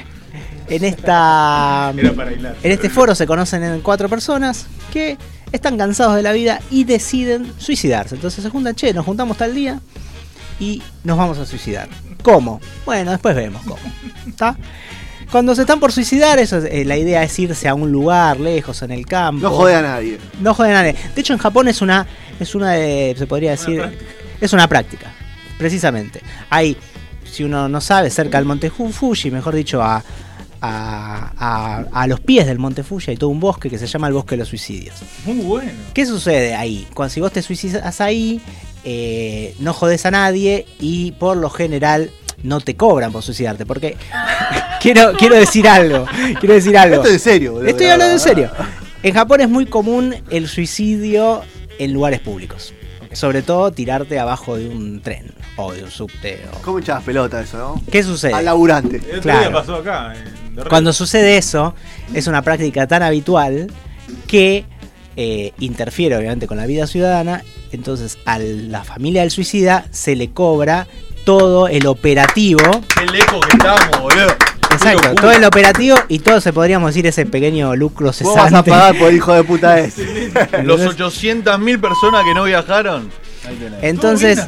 en 0.70 0.84
esta 0.84 1.94
Era 1.96 2.14
para 2.14 2.34
hilar. 2.34 2.56
en 2.62 2.72
este 2.72 2.90
foro 2.90 3.16
se 3.16 3.26
conocen 3.28 3.64
en 3.64 3.80
cuatro 3.82 4.10
personas 4.10 4.66
que 4.92 5.18
están 5.52 5.78
cansados 5.78 6.16
de 6.16 6.24
la 6.24 6.32
vida 6.34 6.60
y 6.70 6.84
deciden 6.84 7.52
suicidarse. 7.58 8.16
Entonces 8.16 8.44
se 8.44 8.50
juntan, 8.50 8.76
che, 8.76 8.94
nos 8.94 9.06
juntamos 9.06 9.38
tal 9.38 9.54
día 9.56 9.80
y 10.60 10.82
nos 11.04 11.18
vamos 11.18 11.38
a 11.38 11.46
suicidar. 11.46 11.88
¿Cómo? 12.24 12.60
Bueno, 12.86 13.12
después 13.12 13.36
vemos 13.36 13.62
cómo. 13.64 13.80
¿Está? 14.28 14.58
Cuando 15.32 15.54
se 15.56 15.62
están 15.62 15.80
por 15.80 15.92
suicidar, 15.92 16.40
eso 16.40 16.58
es- 16.60 16.66
eh, 16.72 16.86
la 16.86 16.98
idea 16.98 17.22
es 17.24 17.38
irse 17.38 17.68
a 17.68 17.74
un 17.74 17.92
lugar 17.92 18.40
lejos 18.40 18.82
en 18.82 18.92
el 18.92 19.06
campo. 19.06 19.44
no 19.50 19.56
jode 19.56 19.76
a 19.76 19.82
nadie. 19.82 20.18
No 20.40 20.54
jode 20.54 20.70
a 20.72 20.74
nadie. 20.74 20.96
De 21.16 21.22
hecho, 21.22 21.34
en 21.34 21.40
Japón 21.40 21.68
es 21.68 21.82
una, 21.82 22.08
es 22.40 22.56
una 22.56 22.72
de, 22.72 23.14
se 23.18 23.28
podría 23.28 23.52
decir, 23.52 23.82
es 24.40 24.54
una 24.54 24.68
práctica, 24.68 25.12
precisamente. 25.58 26.22
Hay, 26.50 26.78
si 27.30 27.44
uno 27.44 27.68
no 27.68 27.82
sabe, 27.82 28.10
cerca 28.10 28.38
del 28.38 28.46
monte 28.46 28.70
Fu- 28.70 28.90
Fuji, 28.92 29.30
mejor 29.32 29.54
dicho, 29.56 29.82
a, 29.84 30.02
a, 30.62 31.32
a- 31.38 31.86
a 31.92 32.08
los 32.08 32.20
pies 32.20 32.46
del 32.48 32.60
Monte 32.60 32.84
Fuji 32.84 33.12
hay 33.12 33.18
todo 33.18 33.30
un 33.30 33.40
bosque 33.40 33.70
que 33.70 33.78
se 33.78 33.88
llama 33.88 34.08
el 34.08 34.14
Bosque 34.14 34.32
de 34.36 34.38
los 34.40 34.50
Suicidios. 34.50 34.96
Muy 35.26 35.38
bueno. 35.38 35.72
¿Qué 35.94 36.06
sucede 36.06 36.56
ahí? 36.56 36.88
Cuando 36.94 37.14
si 37.14 37.20
vos 37.22 37.32
te 37.32 37.42
suicidas 37.42 38.02
ahí, 38.02 38.42
eh, 38.84 39.56
no 39.60 39.74
jodes 39.74 40.06
a 40.06 40.12
nadie 40.12 40.66
y 40.80 41.12
por 41.14 41.38
lo 41.38 41.50
general 41.50 42.12
no 42.44 42.60
te 42.62 42.76
cobran 42.76 43.12
por 43.12 43.24
suicidarte. 43.24 43.66
Porque 43.66 43.98
quiero, 44.82 45.14
quiero 45.18 45.36
decir 45.36 45.68
algo. 45.68 46.06
Quiero 46.40 46.56
decir 46.56 46.78
algo. 46.78 46.96
Esto 46.98 47.08
es 47.08 47.14
en 47.14 47.20
serio, 47.20 47.54
boludo. 47.54 47.70
Estoy 47.70 47.88
hablando 47.88 48.14
en 48.14 48.20
serio. 48.20 48.52
En 49.04 49.14
Japón 49.14 49.42
es 49.42 49.50
muy 49.50 49.66
común 49.66 50.16
el 50.30 50.48
suicidio 50.48 51.42
en 51.80 51.94
lugares 51.94 52.20
públicos. 52.20 52.74
Sobre 53.14 53.42
todo 53.42 53.72
tirarte 53.72 54.20
abajo 54.20 54.58
de 54.58 54.68
un 54.68 55.02
tren 55.02 55.32
o 55.56 55.72
de 55.74 55.84
un 55.84 55.90
subte. 55.92 56.42
o- 56.54 56.62
¿Cómo 56.62 56.80
echabas 56.80 57.04
pelota 57.04 57.42
eso, 57.42 57.58
no? 57.58 57.82
¿Qué 57.92 58.04
sucede? 58.04 58.34
Al 58.34 58.46
laburante. 58.46 58.98
El 58.98 59.04
otro 59.10 59.22
Claro. 59.22 59.40
día 59.40 59.52
pasó 59.54 59.76
acá. 59.78 60.14
Cuando 60.70 60.94
sucede 60.94 61.38
eso, 61.38 61.74
es 62.14 62.28
una 62.28 62.42
práctica 62.42 62.88
tan 62.88 63.04
habitual 63.04 63.68
que 64.28 64.66
eh, 65.16 65.54
interfiere 65.60 66.18
obviamente 66.18 66.48
con 66.48 66.58
la 66.58 66.66
vida 66.66 66.88
ciudadana. 66.88 67.44
Entonces 67.72 68.18
a 68.26 68.40
la 68.40 68.84
familia 68.84 69.22
del 69.22 69.32
suicida 69.32 69.86
se 69.92 70.16
le 70.16 70.32
cobra 70.32 70.88
todo 71.26 71.68
el 71.68 71.86
operativo. 71.88 72.62
Qué 72.98 73.06
lejos 73.06 73.46
que 73.46 73.58
estamos, 73.58 74.02
boludo. 74.02 74.36
Exacto, 74.72 75.16
todo 75.16 75.32
el 75.32 75.44
operativo 75.44 75.98
y 76.08 76.20
todo 76.20 76.40
se 76.42 76.54
podríamos 76.54 76.90
decir 76.94 77.08
ese 77.08 77.26
pequeño 77.26 77.76
lucro 77.76 78.08
Vos 78.08 78.36
vas 78.36 78.38
a 78.38 78.50
cesante. 78.50 78.70
pagar 78.70 78.98
por 78.98 79.10
el 79.10 79.16
hijo 79.16 79.34
de 79.34 79.44
puta 79.44 79.80
ese. 79.80 80.32
Los 80.64 80.82
800.000 80.82 81.82
personas 81.82 82.24
que 82.24 82.34
no 82.34 82.44
viajaron. 82.44 83.10
Entonces, 83.82 84.40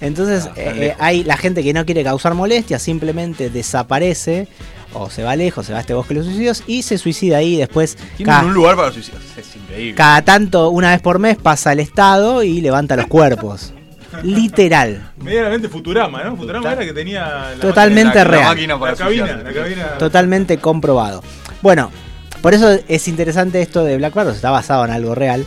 entonces 0.00 0.46
Ah, 0.46 0.52
eh, 0.56 0.72
eh, 0.76 0.96
hay 0.98 1.24
la 1.24 1.36
gente 1.36 1.62
que 1.62 1.72
no 1.72 1.84
quiere 1.84 2.04
causar 2.04 2.34
molestia, 2.34 2.78
simplemente 2.78 3.50
desaparece 3.50 4.48
o 4.94 5.10
se 5.10 5.22
va 5.22 5.36
lejos, 5.36 5.66
se 5.66 5.72
va 5.72 5.78
a 5.78 5.80
este 5.82 5.94
bosque 5.94 6.14
de 6.14 6.20
los 6.20 6.26
suicidios 6.26 6.62
y 6.66 6.82
se 6.82 6.98
suicida 6.98 7.38
ahí. 7.38 7.56
Después, 7.56 7.96
Tienen 8.16 8.34
cada, 8.34 8.46
un 8.46 8.54
lugar 8.54 8.76
para 8.76 8.92
suicidarse. 8.92 9.40
Es 9.40 9.56
increíble. 9.56 9.94
cada 9.94 10.22
tanto, 10.22 10.70
una 10.70 10.90
vez 10.90 11.00
por 11.00 11.18
mes, 11.18 11.36
pasa 11.36 11.72
el 11.72 11.80
Estado 11.80 12.42
y 12.42 12.60
levanta 12.60 12.96
los 12.96 13.06
cuerpos. 13.06 13.72
Literal. 14.22 15.12
Medianamente 15.18 15.68
Futurama, 15.68 16.24
¿no? 16.24 16.36
Futurama 16.36 16.72
era 16.72 16.84
que 16.84 16.92
tenía. 16.92 17.50
La 17.54 17.60
Totalmente 17.60 18.18
La- 18.18 18.24
la 18.24 18.30
real. 18.30 18.44
máquina 18.44 18.78
para 18.80 18.92
La 18.92 18.98
cabina, 18.98 19.42
la. 19.44 19.98
Totalmente 19.98 20.58
comprobado. 20.58 21.22
Bueno, 21.62 21.90
por 22.40 22.54
eso 22.54 22.70
es 22.88 23.08
interesante 23.08 23.60
esto 23.60 23.84
de 23.84 23.96
Black 23.96 24.16
está 24.16 24.50
basado 24.50 24.84
en 24.84 24.90
algo 24.92 25.14
real. 25.14 25.44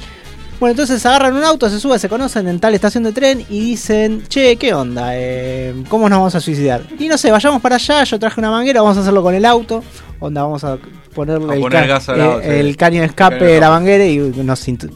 Bueno, 0.62 0.72
entonces 0.74 1.04
agarran 1.08 1.36
un 1.36 1.44
auto, 1.44 1.70
se 1.72 1.80
suben, 1.80 1.98
se 2.00 2.08
conocen 2.08 2.48
en 2.48 2.60
tal 2.60 2.74
estación 2.76 3.04
de 3.04 3.12
tren 3.12 3.44
y 3.50 3.60
dicen, 3.62 4.24
che, 4.30 4.56
¿qué 4.58 4.74
onda? 4.76 5.10
Eh, 5.16 5.74
¿Cómo 5.90 6.08
nos 6.08 6.20
vamos 6.20 6.36
a 6.36 6.40
suicidar? 6.40 6.84
Y 7.00 7.08
no 7.08 7.18
sé, 7.18 7.32
vayamos 7.32 7.62
para 7.64 7.76
allá, 7.78 8.04
yo 8.04 8.20
traje 8.20 8.40
una 8.40 8.52
manguera, 8.52 8.82
vamos 8.84 8.96
a 8.98 9.02
hacerlo 9.02 9.24
con 9.24 9.34
el 9.34 9.44
auto. 9.44 9.84
Onda, 10.20 10.44
vamos 10.44 10.64
a 10.64 10.78
ponerle 11.16 11.52
A 11.52 11.56
el, 11.56 11.62
poner 11.62 11.82
ca- 11.82 11.88
gas 11.88 12.10
al 12.10 12.22
eh, 12.22 12.40
sí. 12.44 12.50
el 12.50 12.78
caño 12.78 13.02
de 13.02 13.08
escape 13.08 13.44
de 13.44 13.60
la 13.60 13.72
manguera 13.72 14.06
y 14.06 14.18
nos, 14.20 14.68
int- 14.68 14.92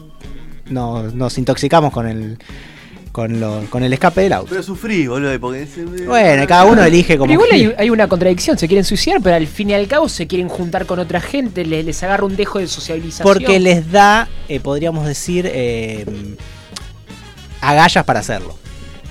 nos, 0.70 1.12
nos 1.12 1.36
intoxicamos 1.36 1.92
con 1.92 2.06
el, 2.06 2.38
con, 3.16 3.40
lo- 3.40 3.62
con 3.70 3.82
el 3.82 3.90
escape 3.94 4.20
del 4.20 4.34
auto. 4.34 4.48
Pero 4.50 4.62
sufrí, 4.62 5.06
boludo, 5.06 5.40
porque... 5.40 5.66
Bueno, 6.06 6.46
cada 6.46 6.66
uno 6.66 6.84
elige 6.84 7.16
como 7.16 7.30
Pero 7.32 7.42
igual 7.46 7.50
hay, 7.50 7.74
hay 7.78 7.88
una 7.88 8.06
contradicción, 8.08 8.58
se 8.58 8.68
quieren 8.68 8.84
suicidar, 8.84 9.22
pero 9.22 9.36
al 9.36 9.46
fin 9.46 9.70
y 9.70 9.72
al 9.72 9.86
cabo 9.88 10.06
se 10.10 10.26
quieren 10.26 10.50
juntar 10.50 10.84
con 10.84 10.98
otra 10.98 11.22
gente, 11.22 11.64
les, 11.64 11.82
les 11.82 12.02
agarra 12.02 12.26
un 12.26 12.36
dejo 12.36 12.58
de 12.58 12.66
sociabilización. 12.66 13.24
Porque 13.26 13.58
les 13.58 13.90
da, 13.90 14.28
eh, 14.50 14.60
podríamos 14.60 15.06
decir, 15.06 15.48
eh, 15.50 16.04
agallas 17.62 18.04
para 18.04 18.20
hacerlo. 18.20 18.54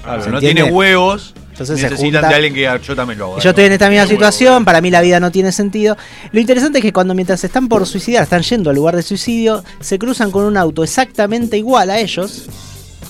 Claro, 0.04 0.24
¿Se 0.24 0.30
no 0.30 0.38
entiende? 0.38 0.62
tiene 0.62 0.72
huevos. 0.78 1.34
Entonces 1.52 1.80
se 1.80 1.90
necesitan 1.90 2.22
junta- 2.22 2.28
de 2.30 2.36
alguien 2.36 2.54
que 2.54 2.60
diga, 2.60 2.80
yo 2.82 2.96
también 2.98 3.18
lo 3.18 3.26
hago. 3.26 3.40
Yo 3.40 3.50
estoy 3.52 3.64
en 3.66 3.72
esta 3.72 3.90
misma 3.90 4.04
huevo, 4.04 4.12
situación, 4.12 4.66
para 4.66 4.82
mí 4.82 4.92
la 4.92 5.00
vida 5.02 5.20
no 5.22 5.32
tiene 5.32 5.52
sentido. 5.54 5.96
Lo 6.34 6.40
interesante 6.42 6.80
es 6.80 6.82
que 6.84 6.92
cuando 6.94 7.16
mientras 7.16 7.44
están 7.46 7.70
por 7.70 7.88
suicidar, 7.88 8.24
están 8.24 8.42
yendo 8.44 8.70
al 8.70 8.76
lugar 8.76 8.96
de 8.96 9.02
suicidio, 9.02 9.64
se 9.80 9.98
cruzan 9.98 10.32
con 10.32 10.44
un 10.44 10.58
auto 10.58 10.84
exactamente 10.84 11.58
igual 11.58 11.90
a 11.92 11.98
ellos, 12.00 12.48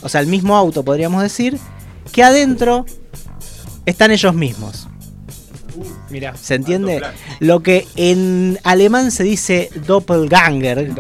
o 0.06 0.10
sea, 0.10 0.22
el 0.22 0.28
mismo 0.28 0.56
auto 0.56 0.86
podríamos 0.86 1.24
decir, 1.24 1.58
que 2.12 2.22
adentro 2.22 2.86
están 3.88 4.12
ellos 4.12 4.36
mismos. 4.36 4.88
Mirá. 6.12 6.38
¿Se 6.38 6.54
entiende? 6.54 7.02
Lo 7.40 7.62
que 7.62 7.88
en 7.96 8.60
alemán 8.64 9.10
se 9.10 9.24
dice 9.24 9.72
doppelganger, 9.88 10.94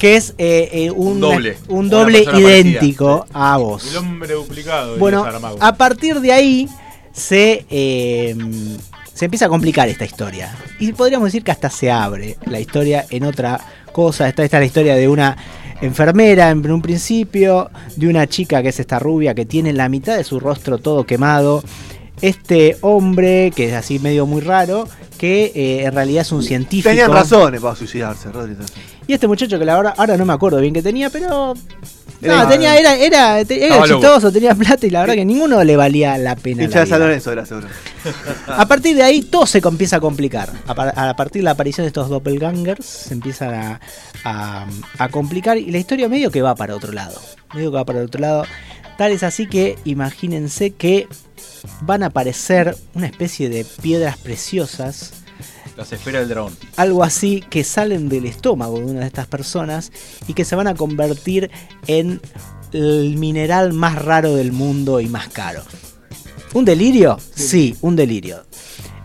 que 0.00 0.16
es 0.16 0.34
eh, 0.36 0.68
eh, 0.72 0.90
un, 0.90 1.22
Un 1.68 1.88
doble. 1.88 2.26
un 2.28 2.40
idéntico 2.40 3.24
a 3.32 3.56
vos. 3.56 3.88
El 3.88 3.98
hombre 3.98 4.34
duplicado. 4.34 4.98
Bueno, 4.98 5.24
a 5.60 5.76
partir 5.76 6.20
de 6.20 6.32
ahí 6.32 6.68
se, 7.12 7.64
eh, 7.70 8.36
se 9.14 9.26
empieza 9.26 9.46
a 9.46 9.48
complicar 9.48 9.88
esta 9.88 10.04
historia. 10.04 10.54
Y 10.80 10.92
podríamos 10.92 11.26
decir 11.26 11.44
que 11.44 11.52
hasta 11.52 11.70
se 11.70 11.88
abre 11.88 12.36
la 12.46 12.58
historia 12.58 13.06
en 13.10 13.22
otra 13.22 13.60
cosa. 13.92 14.28
Esta, 14.28 14.42
esta 14.42 14.56
es 14.56 14.60
la 14.60 14.66
historia 14.66 14.96
de 14.96 15.08
una 15.08 15.36
enfermera 15.82 16.50
en 16.50 16.70
un 16.70 16.80
principio, 16.80 17.70
de 17.96 18.08
una 18.08 18.26
chica 18.26 18.62
que 18.62 18.70
es 18.70 18.80
esta 18.80 18.98
rubia 18.98 19.34
que 19.34 19.44
tiene 19.44 19.72
la 19.72 19.88
mitad 19.88 20.16
de 20.16 20.24
su 20.24 20.40
rostro 20.40 20.78
todo 20.78 21.04
quemado. 21.04 21.62
Este 22.22 22.76
hombre, 22.82 23.52
que 23.54 23.68
es 23.68 23.74
así 23.74 23.98
medio 23.98 24.24
muy 24.26 24.40
raro, 24.40 24.88
que 25.18 25.52
eh, 25.54 25.84
en 25.84 25.92
realidad 25.92 26.22
es 26.22 26.32
un 26.32 26.42
científico. 26.42 26.88
Tenían 26.88 27.12
razones 27.12 27.60
para 27.60 27.74
suicidarse, 27.74 28.30
Rodri. 28.30 28.56
Y 29.06 29.12
este 29.12 29.26
muchacho 29.26 29.58
que 29.58 29.64
la 29.64 29.76
verdad, 29.76 29.94
ahora 29.96 30.16
no 30.16 30.24
me 30.24 30.32
acuerdo 30.32 30.60
bien 30.60 30.72
que 30.72 30.82
tenía, 30.82 31.10
pero. 31.10 31.54
Era- 32.22 32.42
No, 32.44 32.48
tenía, 32.48 32.76
era, 32.78 32.94
era, 32.96 33.40
era 33.40 33.76
chistoso, 33.84 34.30
tenía 34.32 34.54
plata 34.54 34.86
y 34.86 34.90
la 34.90 35.00
verdad 35.00 35.14
que 35.14 35.24
ninguno 35.24 35.62
le 35.64 35.76
valía 35.76 36.16
la 36.18 36.36
pena. 36.36 36.62
Hincha 36.62 36.76
la 36.78 36.84
de 36.84 36.90
San. 36.90 37.00
Lorenzo 37.00 37.32
era 37.32 37.44
seguro. 37.44 37.66
A 38.46 38.66
partir 38.66 38.94
de 38.96 39.02
ahí 39.02 39.22
todo 39.22 39.46
se 39.46 39.58
empieza 39.58 39.96
a 39.96 40.00
complicar. 40.00 40.50
A, 40.66 40.74
par- 40.74 40.94
a 40.96 41.14
partir 41.16 41.40
de 41.42 41.44
la 41.44 41.50
aparición 41.52 41.84
de 41.84 41.88
estos 41.88 42.08
doppelgangers 42.08 42.84
se 42.86 43.14
empiezan 43.14 43.54
a, 43.54 43.80
a- 44.24 44.66
a 44.98 45.08
complicar 45.08 45.58
y 45.58 45.70
la 45.70 45.78
historia 45.78 46.08
medio 46.08 46.30
que 46.30 46.42
va 46.42 46.54
para 46.54 46.74
otro 46.76 46.92
lado. 46.92 47.20
Medio 47.54 47.70
que 47.70 47.76
va 47.76 47.84
para 47.84 48.00
otro 48.02 48.20
lado. 48.20 48.44
Tal 48.98 49.10
es 49.12 49.22
así 49.22 49.46
que 49.46 49.78
imagínense 49.84 50.70
que 50.72 51.08
van 51.80 52.02
a 52.02 52.06
aparecer 52.06 52.76
una 52.94 53.06
especie 53.06 53.48
de 53.48 53.64
piedras 53.80 54.16
preciosas 54.18 55.12
Las 55.76 55.92
esferas 55.92 56.22
del 56.22 56.28
dragón. 56.28 56.56
algo 56.76 57.02
así 57.02 57.42
que 57.48 57.64
salen 57.64 58.08
del 58.08 58.26
estómago 58.26 58.78
de 58.78 58.84
una 58.84 59.00
de 59.00 59.06
estas 59.06 59.26
personas 59.26 59.90
y 60.26 60.34
que 60.34 60.44
se 60.44 60.54
van 60.54 60.66
a 60.66 60.74
convertir 60.74 61.50
en 61.86 62.20
el 62.72 63.16
mineral 63.16 63.72
más 63.72 64.02
raro 64.02 64.34
del 64.34 64.52
mundo 64.52 65.00
y 65.00 65.08
más 65.08 65.28
caro. 65.28 65.62
¿Un 66.52 66.64
delirio? 66.64 67.18
Sí, 67.34 67.76
un 67.80 67.96
delirio. 67.96 68.44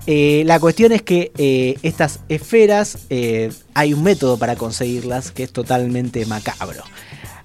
Eh, 0.05 0.43
la 0.45 0.59
cuestión 0.59 0.93
es 0.93 1.01
que 1.01 1.31
eh, 1.37 1.77
estas 1.81 2.21
esferas 2.29 2.99
eh, 3.09 3.51
hay 3.73 3.93
un 3.93 4.03
método 4.03 4.37
para 4.37 4.55
conseguirlas 4.55 5.31
que 5.31 5.43
es 5.43 5.51
totalmente 5.51 6.25
macabro. 6.25 6.83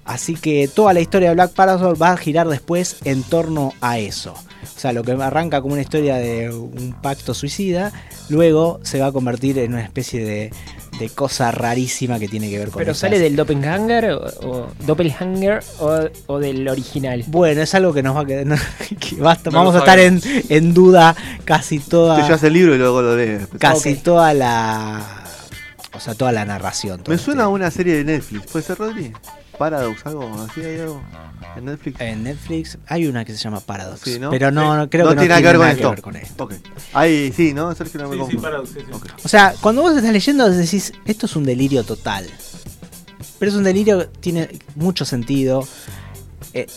Así 0.05 0.35
que 0.35 0.67
toda 0.67 0.93
la 0.93 1.01
historia 1.01 1.29
de 1.29 1.35
Black 1.35 1.53
Parasol 1.53 2.01
va 2.01 2.11
a 2.11 2.17
girar 2.17 2.47
después 2.47 2.97
en 3.05 3.23
torno 3.23 3.73
a 3.81 3.99
eso. 3.99 4.33
O 4.75 4.79
sea, 4.79 4.93
lo 4.93 5.03
que 5.03 5.11
arranca 5.13 5.61
como 5.61 5.73
una 5.73 5.81
historia 5.81 6.15
de 6.17 6.49
un 6.49 6.95
pacto 7.01 7.33
suicida, 7.33 7.91
luego 8.29 8.79
se 8.83 8.99
va 8.99 9.07
a 9.07 9.11
convertir 9.11 9.57
en 9.59 9.73
una 9.73 9.83
especie 9.83 10.23
de, 10.25 10.51
de 10.99 11.09
cosa 11.09 11.51
rarísima 11.51 12.19
que 12.19 12.27
tiene 12.27 12.49
que 12.49 12.57
ver 12.59 12.69
con 12.69 12.79
¿Pero 12.79 12.91
esas- 12.91 13.01
sale 13.01 13.19
del 13.19 13.35
Doppelganger 13.35 14.11
o, 14.11 14.25
o 14.47 14.67
Doppelganger 14.85 15.63
o, 15.79 15.99
o 16.27 16.39
del 16.39 16.67
original? 16.67 17.23
Bueno, 17.27 17.61
es 17.61 17.73
algo 17.75 17.93
que 17.93 18.03
nos 18.03 18.15
va 18.15 18.21
a 18.21 18.25
quedar. 18.25 18.45
no, 18.47 18.55
que 18.99 19.15
basta- 19.17 19.49
No 19.51 19.57
vamos 19.59 19.75
a 19.75 19.79
estar 19.79 19.99
en, 19.99 20.21
en 20.49 20.73
duda 20.73 21.15
casi 21.45 21.79
toda. 21.79 22.17
Te 22.17 22.23
llevas 22.23 22.43
el 22.43 22.53
libro 22.53 22.75
y 22.75 22.77
luego 22.77 23.01
lo 23.01 23.15
lees. 23.15 23.47
casi 23.59 23.95
toda 23.95 24.33
la. 24.33 25.01
O 25.95 25.99
sea, 25.99 26.15
toda 26.15 26.31
la 26.31 26.43
narración. 26.43 27.03
Me 27.07 27.17
suena 27.19 27.43
a 27.43 27.47
una 27.49 27.69
serie 27.69 27.95
de 27.97 28.03
Netflix. 28.03 28.47
¿Puede 28.51 28.65
ser, 28.65 28.77
Rodri? 28.79 29.13
Paradox, 29.57 30.05
algo 30.05 30.47
así, 30.49 30.61
hay 30.61 30.79
algo 30.79 31.01
en 31.55 31.65
Netflix. 31.65 32.01
En 32.01 32.23
Netflix 32.23 32.77
hay 32.87 33.07
una 33.07 33.25
que 33.25 33.33
se 33.33 33.37
llama 33.39 33.59
Paradox. 33.59 34.01
Sí, 34.01 34.19
¿no? 34.19 34.29
Pero 34.29 34.51
no, 34.51 34.75
no 34.75 34.89
creo 34.89 35.05
no 35.05 35.11
que 35.11 35.15
no 35.15 35.21
tiene 35.21 35.29
nada 35.29 35.41
que 35.41 35.57
ver 35.57 36.01
con 36.01 36.15
esto. 36.15 36.47
con. 36.47 36.61
Ahí 36.93 37.31
sí, 37.35 37.53
¿no? 37.53 37.73
Sergio 37.75 38.01
no 38.01 38.09
me 38.09 38.25
Sí. 38.27 38.37
O 39.23 39.27
sea, 39.27 39.53
cuando 39.61 39.81
vos 39.81 39.95
estás 39.95 40.11
leyendo 40.11 40.49
decís, 40.49 40.93
esto 41.05 41.25
es 41.25 41.35
un 41.35 41.43
delirio 41.43 41.83
total. 41.83 42.27
Pero 43.39 43.51
es 43.51 43.57
un 43.57 43.63
delirio 43.63 43.99
que 43.99 44.05
tiene 44.19 44.49
mucho 44.75 45.05
sentido 45.05 45.67
eh, 46.53 46.67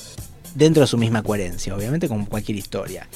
dentro 0.55 0.83
de 0.83 0.87
su 0.87 0.99
misma 0.99 1.23
coherencia, 1.23 1.75
obviamente 1.75 2.09
como 2.09 2.27
cualquier 2.27 2.59
historia. 2.59 3.07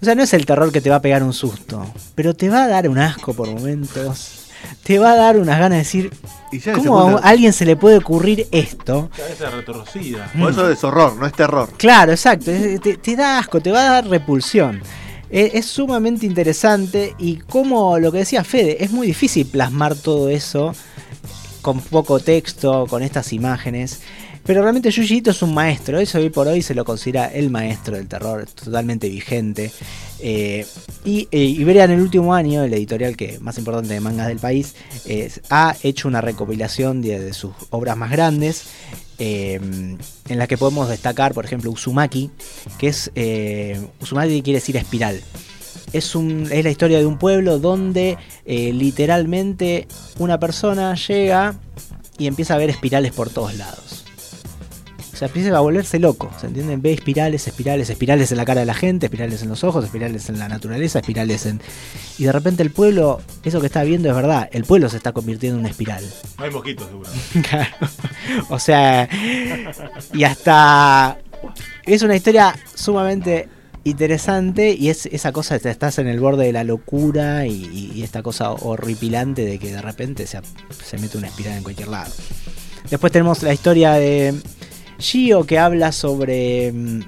O 0.00 0.04
sea, 0.04 0.14
no 0.14 0.22
es 0.22 0.32
el 0.34 0.46
terror 0.46 0.70
que 0.72 0.80
te 0.80 0.90
va 0.90 0.96
a 0.96 1.02
pegar 1.02 1.22
un 1.22 1.32
susto, 1.32 1.86
pero 2.14 2.34
te 2.34 2.48
va 2.48 2.64
a 2.64 2.68
dar 2.68 2.88
un 2.88 2.98
asco 2.98 3.34
por 3.34 3.48
momentos. 3.48 4.37
Te 4.82 4.98
va 4.98 5.12
a 5.12 5.16
dar 5.16 5.36
unas 5.38 5.58
ganas 5.58 5.70
de 5.70 5.78
decir, 5.78 6.10
Y 6.50 6.58
ya 6.60 6.72
¿cómo 6.72 7.18
a 7.18 7.20
alguien 7.20 7.52
se 7.52 7.64
le 7.66 7.76
puede 7.76 7.98
ocurrir 7.98 8.46
esto? 8.52 9.10
Cabeza 9.16 9.50
retorcida. 9.50 10.30
Por 10.38 10.50
eso 10.52 10.70
es 10.70 10.82
horror, 10.84 11.16
no 11.16 11.26
es 11.26 11.32
terror. 11.32 11.68
Claro, 11.76 12.12
exacto. 12.12 12.50
es- 12.50 12.80
Te, 12.80 12.96
te 12.96 13.16
da 13.16 13.38
asco, 13.38 13.60
te 13.60 13.70
va 13.70 13.80
a 13.80 13.90
dar 13.94 14.06
repulsión. 14.08 14.80
Es, 15.30 15.54
es 15.54 15.66
sumamente 15.66 16.24
interesante 16.24 17.14
y 17.18 17.36
como 17.36 17.98
lo 17.98 18.10
que 18.10 18.18
decía 18.18 18.44
Fede, 18.44 18.82
es 18.82 18.90
muy 18.90 19.06
difícil 19.06 19.46
plasmar 19.46 19.94
todo 19.94 20.30
eso 20.30 20.74
con 21.60 21.80
poco 21.80 22.18
texto, 22.20 22.86
con 22.88 23.02
estas 23.02 23.32
imágenes. 23.34 24.00
Pero 24.48 24.62
realmente 24.62 24.90
Junji 24.90 25.16
Ito 25.16 25.32
es 25.32 25.42
un 25.42 25.52
maestro, 25.52 25.98
eso 25.98 26.16
hoy 26.16 26.30
por 26.30 26.48
hoy 26.48 26.62
se 26.62 26.74
lo 26.74 26.82
considera 26.82 27.26
el 27.26 27.50
maestro 27.50 27.96
del 27.96 28.08
terror, 28.08 28.46
totalmente 28.46 29.06
vigente. 29.06 29.70
Eh, 30.20 30.64
y 31.04 31.28
eh, 31.30 31.38
Iberia 31.38 31.84
en 31.84 31.90
el 31.90 32.00
último 32.00 32.32
año, 32.32 32.64
el 32.64 32.72
editorial 32.72 33.14
que 33.14 33.38
más 33.40 33.58
importante 33.58 33.92
de 33.92 34.00
mangas 34.00 34.28
del 34.28 34.38
país, 34.38 34.74
eh, 35.04 35.30
ha 35.50 35.76
hecho 35.82 36.08
una 36.08 36.22
recopilación 36.22 37.02
de, 37.02 37.34
sus 37.34 37.52
obras 37.68 37.98
más 37.98 38.10
grandes. 38.10 38.68
eh, 39.18 39.60
en 39.60 40.38
la 40.38 40.46
que 40.46 40.56
podemos 40.56 40.88
destacar, 40.88 41.34
por 41.34 41.44
ejemplo, 41.44 41.70
Uzumaki, 41.70 42.30
que 42.78 42.88
es. 42.88 43.10
Uzumaki 44.00 44.40
quiere 44.40 44.60
decir 44.60 44.78
espiral. 44.78 45.20
Es, 45.92 46.14
un, 46.14 46.48
es 46.50 46.64
la 46.64 46.70
historia 46.70 46.96
de 46.96 47.04
un 47.04 47.18
pueblo 47.18 47.58
donde 47.58 48.16
literalmente 48.46 49.86
una 50.18 50.40
persona 50.40 50.94
llega 50.94 51.54
y 52.16 52.26
empieza 52.26 52.54
a 52.54 52.56
ver 52.56 52.70
espirales 52.70 53.12
por 53.12 53.28
todos 53.28 53.54
lados. 53.54 53.87
O 55.18 55.20
sea, 55.20 55.26
empieza 55.26 55.56
a 55.56 55.58
volverse 55.58 55.98
loco, 55.98 56.30
¿se 56.40 56.46
entienden? 56.46 56.80
Ve 56.80 56.92
espirales, 56.92 57.48
espirales, 57.48 57.90
espirales 57.90 58.30
en 58.30 58.36
la 58.36 58.44
cara 58.44 58.60
de 58.60 58.66
la 58.66 58.74
gente, 58.74 59.06
espirales 59.06 59.42
en 59.42 59.48
los 59.48 59.64
ojos, 59.64 59.84
espirales 59.84 60.28
en 60.28 60.38
la 60.38 60.48
naturaleza, 60.48 61.00
espirales 61.00 61.44
en... 61.46 61.60
Y 62.18 62.24
de 62.24 62.30
repente 62.30 62.62
el 62.62 62.70
pueblo, 62.70 63.20
eso 63.42 63.58
que 63.60 63.66
está 63.66 63.82
viendo 63.82 64.08
es 64.08 64.14
verdad, 64.14 64.48
el 64.52 64.62
pueblo 64.62 64.88
se 64.88 64.96
está 64.96 65.10
convirtiendo 65.10 65.56
en 65.56 65.60
una 65.62 65.70
espiral. 65.70 66.04
No 66.38 66.44
hay 66.44 66.50
mosquitos, 66.52 66.86
seguro. 66.86 67.10
Claro. 67.50 67.66
O 68.48 68.60
sea, 68.60 69.08
y 70.14 70.22
hasta 70.22 71.18
es 71.84 72.02
una 72.02 72.14
historia 72.14 72.54
sumamente 72.76 73.48
interesante 73.82 74.70
y 74.72 74.88
es 74.88 75.06
esa 75.06 75.32
cosa 75.32 75.58
de 75.58 75.68
estás 75.68 75.98
en 75.98 76.06
el 76.06 76.20
borde 76.20 76.44
de 76.46 76.52
la 76.52 76.62
locura 76.62 77.44
y, 77.44 77.50
y- 77.72 77.92
y 77.96 78.02
esta 78.04 78.22
cosa 78.22 78.52
horripilante 78.52 79.44
de 79.44 79.58
que 79.58 79.72
de 79.72 79.82
repente 79.82 80.28
se, 80.28 80.38
se 80.84 80.96
mete 80.98 81.18
una 81.18 81.26
espiral 81.26 81.56
en 81.56 81.64
cualquier 81.64 81.88
lado. 81.88 82.12
Después 82.88 83.12
tenemos 83.12 83.42
la 83.42 83.52
historia 83.52 83.94
de 83.94 84.34
Gio 84.98 85.44
que 85.44 85.58
habla 85.58 85.92
sobre 85.92 86.72
mm, 86.72 87.00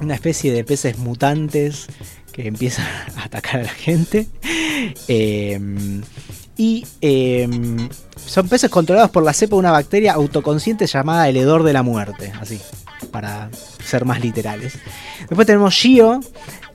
una 0.00 0.14
especie 0.14 0.52
de 0.52 0.64
peces 0.64 0.98
mutantes 0.98 1.86
que 2.32 2.46
empiezan 2.46 2.86
a 3.16 3.24
atacar 3.24 3.60
a 3.60 3.64
la 3.64 3.70
gente. 3.70 4.26
Eh, 5.08 5.58
y 6.58 6.84
eh, 7.00 7.48
son 8.16 8.48
peces 8.48 8.68
controlados 8.68 9.10
por 9.10 9.22
la 9.22 9.32
cepa 9.32 9.54
de 9.54 9.60
una 9.60 9.70
bacteria 9.70 10.12
autoconsciente 10.14 10.86
llamada 10.86 11.28
el 11.28 11.36
hedor 11.36 11.62
de 11.62 11.72
la 11.72 11.84
muerte, 11.84 12.32
así, 12.40 12.60
para 13.12 13.48
ser 13.82 14.04
más 14.04 14.20
literales. 14.20 14.74
Después 15.20 15.46
tenemos 15.46 15.72
Gio, 15.72 16.20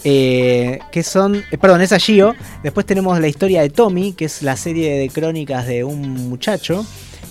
eh, 0.06 0.80
que 0.90 1.04
son, 1.04 1.36
eh, 1.36 1.58
perdón, 1.58 1.82
es 1.82 1.94
Gio. 2.02 2.34
Después 2.64 2.86
tenemos 2.86 3.20
la 3.20 3.28
historia 3.28 3.62
de 3.62 3.70
Tommy, 3.70 4.14
que 4.14 4.26
es 4.26 4.42
la 4.42 4.56
serie 4.56 4.98
de 4.98 5.10
crónicas 5.10 5.68
de 5.68 5.84
un 5.84 6.30
muchacho 6.30 6.86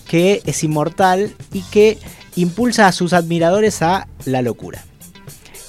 que 0.06 0.42
es 0.44 0.62
inmortal 0.62 1.34
y 1.54 1.62
que 1.62 1.98
impulsa 2.36 2.86
a 2.86 2.92
sus 2.92 3.12
admiradores 3.12 3.82
a 3.82 4.08
la 4.24 4.42
locura. 4.42 4.84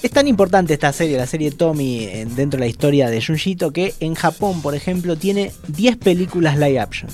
Es 0.02 0.12
tan 0.12 0.28
importante 0.28 0.74
esta 0.74 0.92
serie, 0.92 1.18
la 1.18 1.28
serie 1.28 1.52
Tommy, 1.52 2.04
en- 2.06 2.36
dentro 2.36 2.58
de 2.58 2.66
la 2.66 2.70
historia 2.70 3.10
de 3.10 3.24
Junjito, 3.26 3.72
que 3.72 3.94
en 4.02 4.16
Japón, 4.16 4.62
por 4.62 4.76
ejemplo, 4.76 5.16
tiene 5.16 5.52
10 5.70 5.98
películas 5.98 6.58
live 6.58 6.80
action. 6.80 7.10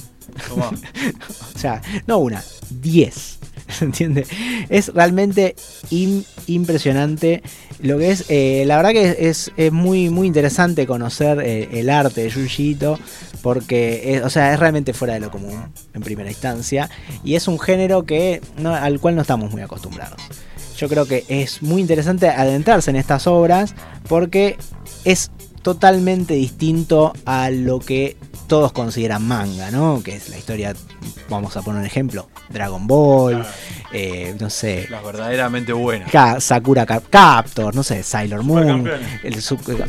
Tomá. 0.48 0.72
O 1.56 1.60
sea, 1.60 1.82
no 2.08 2.18
una, 2.20 2.42
10. 2.70 3.40
¿Se 3.80 3.86
entiende? 3.86 4.26
Es 4.70 4.94
realmente 4.94 5.56
im- 5.90 6.26
impresionante 6.48 7.42
lo 7.82 7.98
que 7.98 8.12
es. 8.12 8.26
eh, 8.30 8.64
la 8.68 8.76
verdad 8.78 8.92
que 8.92 9.16
es, 9.30 9.52
es 9.56 9.72
muy, 9.72 10.10
muy 10.10 10.28
interesante 10.28 10.86
conocer 10.86 11.40
eh, 11.40 11.70
el 11.80 11.90
arte 11.90 12.24
de 12.24 12.32
Junji 12.32 12.72
Ito, 12.72 13.00
porque 13.42 14.16
es, 14.16 14.24
o 14.24 14.30
sea, 14.30 14.54
es 14.54 14.60
realmente 14.60 14.94
fuera 14.94 15.14
de 15.14 15.22
lo 15.22 15.32
común 15.32 15.72
en 15.94 16.02
primera 16.02 16.30
instancia. 16.30 16.90
Y 17.24 17.36
es 17.36 17.48
un 17.48 17.58
género 17.60 18.04
que, 18.06 18.42
no- 18.58 18.76
al 18.76 19.00
cual 19.00 19.16
no 19.16 19.22
estamos 19.22 19.52
muy 19.52 19.62
acostumbrados. 19.62 20.22
Yo 20.78 20.88
creo 20.90 21.06
que 21.06 21.26
es 21.30 21.62
muy 21.62 21.82
interesante 21.82 22.30
adentrarse 22.30 22.90
en 22.90 22.96
estas 22.96 23.28
obras 23.28 23.76
porque 24.08 24.58
es 25.04 25.30
totalmente 25.62 26.34
distinto 26.36 27.14
a 27.26 27.50
lo 27.50 27.80
que 27.80 28.16
todos 28.50 28.74
consideran 28.74 29.26
manga, 29.26 29.72
¿no? 29.72 30.02
Que 30.04 30.18
es 30.18 30.28
la 30.28 30.38
historia, 30.38 30.76
vamos 31.30 31.56
a 31.56 31.62
poner 31.62 31.80
un 31.80 31.86
ejemplo, 31.86 32.28
Dragon 32.50 32.86
Ball, 32.88 33.46
eh, 33.94 34.36
no 34.42 34.50
sé, 34.50 34.88
Las 34.90 35.04
verdaderamente 35.04 35.72
buenas. 35.72 36.12
Ka- 36.12 36.42
Sakura 36.42 36.86
Cap- 36.86 37.06
Captor, 37.10 37.74
no 37.74 37.84
sé, 37.84 38.04
Sailor 38.04 38.44
Moon. 38.44 38.90
El 39.24 39.36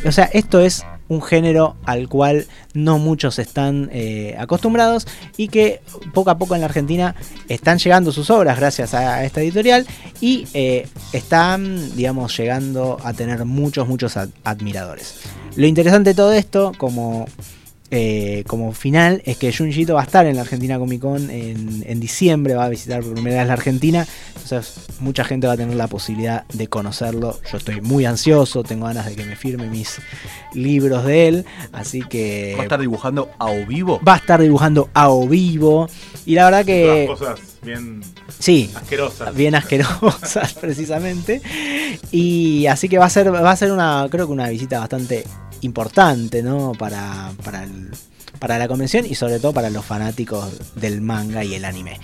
o 0.05 0.11
sea, 0.13 0.29
esto 0.31 0.61
es 0.61 0.85
un 1.09 1.21
género 1.21 1.75
al 1.83 2.07
cual 2.07 2.47
no 2.73 2.97
muchos 2.97 3.37
están 3.39 3.89
eh, 3.91 4.33
acostumbrados 4.39 5.05
y 5.35 5.49
que 5.49 5.81
poco 6.13 6.29
a 6.29 6.37
poco 6.37 6.55
en 6.55 6.61
la 6.61 6.67
Argentina 6.67 7.15
están 7.49 7.79
llegando 7.79 8.13
sus 8.13 8.29
obras 8.29 8.57
gracias 8.57 8.93
a 8.93 9.25
esta 9.25 9.41
editorial 9.41 9.85
y 10.21 10.47
eh, 10.53 10.87
están, 11.11 11.95
digamos, 11.97 12.37
llegando 12.37 12.97
a 13.03 13.11
tener 13.13 13.43
muchos, 13.43 13.87
muchos 13.89 14.15
ad- 14.15 14.29
admiradores. 14.45 15.15
Lo 15.57 15.65
interesante 15.67 16.11
de 16.11 16.15
todo 16.15 16.31
esto, 16.31 16.71
como 16.77 17.25
eh, 17.91 18.43
como 18.47 18.71
final 18.71 19.21
es 19.25 19.35
que 19.37 19.51
Junji 19.53 19.81
Ito 19.81 19.95
va 19.95 20.01
a 20.01 20.05
estar 20.05 20.25
en 20.25 20.35
la 20.37 20.41
Argentina 20.43 20.79
Comic 20.79 21.01
Con 21.01 21.29
en, 21.29 21.83
en 21.85 21.99
diciembre, 21.99 22.55
va 22.55 22.65
a 22.65 22.69
visitar 22.69 23.01
por 23.03 23.13
primera 23.13 23.39
vez 23.39 23.47
la 23.47 23.53
Argentina, 23.53 24.07
entonces 24.41 24.75
mucha 24.99 25.23
gente 25.25 25.45
va 25.47 25.53
a 25.53 25.57
tener 25.57 25.75
la 25.75 25.87
posibilidad 25.87 26.45
de 26.53 26.67
conocerlo. 26.67 27.37
Yo 27.51 27.57
estoy 27.57 27.81
muy 27.81 28.05
ansioso, 28.05 28.63
tengo 28.63 28.85
ganas 28.87 29.05
de 29.07 29.15
que 29.15 29.25
me 29.25 29.35
firme 29.35 29.67
mis 29.67 29.99
libros 30.53 31.05
de 31.05 31.27
él, 31.27 31.45
así 31.73 32.01
que 32.01 32.53
¿Va 32.57 32.61
a 32.61 32.63
estar 32.63 32.79
dibujando 32.79 33.29
a 33.37 33.47
o 33.51 33.65
vivo? 33.65 33.99
va 34.07 34.13
a 34.13 34.17
estar 34.17 34.41
dibujando 34.41 34.89
a 34.93 35.09
o 35.09 35.27
vivo 35.27 35.87
y 36.25 36.35
la 36.35 36.45
verdad 36.45 36.65
que 36.65 37.05
Todas 37.07 37.19
cosas 37.19 37.57
bien 37.63 38.01
sí, 38.39 38.71
asquerosas. 38.75 39.35
bien 39.35 39.53
asquerosas 39.55 40.53
precisamente 40.61 41.41
y 42.11 42.65
así 42.67 42.87
que 42.89 42.97
va 42.97 43.05
a 43.05 43.09
ser 43.09 43.33
va 43.33 43.51
a 43.51 43.55
ser 43.55 43.71
una 43.71 44.07
creo 44.09 44.27
que 44.27 44.33
una 44.33 44.49
visita 44.49 44.79
bastante 44.79 45.25
importante 45.61 46.41
no 46.43 46.73
para 46.77 47.31
para 47.43 47.63
el- 47.63 47.91
para 48.39 48.57
la 48.57 48.67
convención 48.67 49.05
y 49.05 49.13
sobre 49.15 49.39
todo 49.39 49.53
para 49.53 49.69
los 49.69 49.85
fanáticos 49.85 50.73
del 50.75 51.01
manga 51.01 51.43
y 51.43 51.53
el 51.53 51.65
anime 51.65 51.99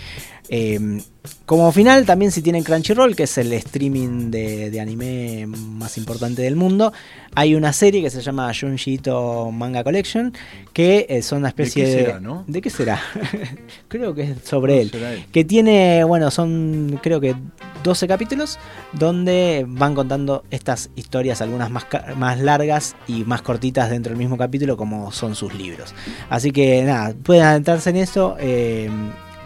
Eh, 0.49 1.01
como 1.45 1.69
final 1.73 2.05
también 2.05 2.31
si 2.31 2.41
tienen 2.41 2.63
Crunchyroll 2.63 3.15
que 3.15 3.23
es 3.23 3.37
el 3.37 3.51
streaming 3.51 4.31
de, 4.31 4.69
de 4.69 4.79
anime 4.79 5.45
más 5.45 5.97
importante 5.97 6.41
del 6.41 6.55
mundo 6.55 6.93
hay 7.35 7.53
una 7.53 7.73
serie 7.73 8.01
que 8.01 8.09
se 8.09 8.21
llama 8.21 8.49
Junji 8.57 8.93
Ito 8.93 9.51
Manga 9.51 9.83
Collection 9.83 10.33
que 10.71 11.05
eh, 11.09 11.21
son 11.21 11.39
una 11.39 11.49
especie 11.49 11.83
qué 11.83 11.89
de 11.89 12.05
será, 12.05 12.19
no? 12.21 12.45
¿de 12.47 12.61
qué 12.61 12.69
será? 12.69 13.01
creo 13.89 14.15
que 14.15 14.23
es 14.23 14.37
sobre 14.43 14.81
él 14.81 14.89
será 14.91 15.13
él. 15.13 15.25
que 15.31 15.43
tiene, 15.43 16.03
bueno, 16.05 16.31
son 16.31 16.97
creo 17.03 17.19
que 17.19 17.35
12 17.83 18.07
capítulos 18.07 18.57
donde 18.93 19.65
van 19.67 19.95
contando 19.95 20.43
estas 20.49 20.89
historias, 20.95 21.41
algunas 21.41 21.69
más, 21.69 21.85
más 22.15 22.39
largas 22.39 22.95
y 23.07 23.23
más 23.23 23.41
cortitas 23.41 23.89
dentro 23.89 24.11
del 24.11 24.17
mismo 24.17 24.37
capítulo 24.37 24.77
como 24.77 25.11
son 25.11 25.35
sus 25.35 25.53
libros. 25.53 25.93
Así 26.29 26.51
que 26.51 26.83
nada, 26.83 27.13
pueden 27.21 27.43
adentrarse 27.43 27.89
en 27.89 27.97
eso. 27.97 28.35
eh, 28.39 28.89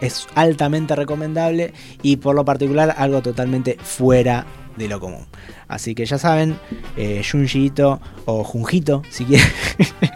es 0.02 0.26
altamente 0.34 0.94
recomendable 0.94 1.72
y 2.02 2.16
por 2.16 2.34
lo 2.34 2.44
particular 2.44 2.94
algo 2.98 3.22
totalmente 3.22 3.78
fuera 3.82 4.44
de 4.76 4.88
lo 4.88 5.00
común. 5.00 5.24
Así 5.68 5.94
que 5.94 6.04
ya 6.04 6.18
saben, 6.18 6.58
eh, 6.96 7.22
Junji 7.30 7.66
Ito 7.66 8.00
o 8.26 8.44
Junjito, 8.44 9.02
si 9.10 9.24
quieren, 9.24 9.46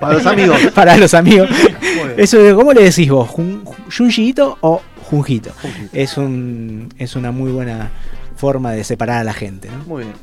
Para 0.00 0.14
los 0.14 0.26
amigos. 0.26 0.60
para 0.74 0.96
los 0.96 1.14
amigos. 1.14 1.48
Eso, 2.16 2.38
¿Cómo 2.56 2.72
le 2.72 2.82
decís 2.84 3.08
vos? 3.10 3.28
¿Jun- 3.30 3.62
¿Junji 3.96 4.28
Ito 4.28 4.58
o 4.60 4.80
Junjito? 5.10 5.50
Es, 5.92 6.16
un, 6.18 6.88
es 6.98 7.16
una 7.16 7.30
muy 7.32 7.52
buena 7.52 7.90
forma 8.36 8.72
de 8.72 8.84
separar 8.84 9.18
a 9.18 9.24
la 9.24 9.32
gente. 9.34 9.68
¿no? 9.70 9.84
Muy 9.84 10.04
bien. 10.04 10.14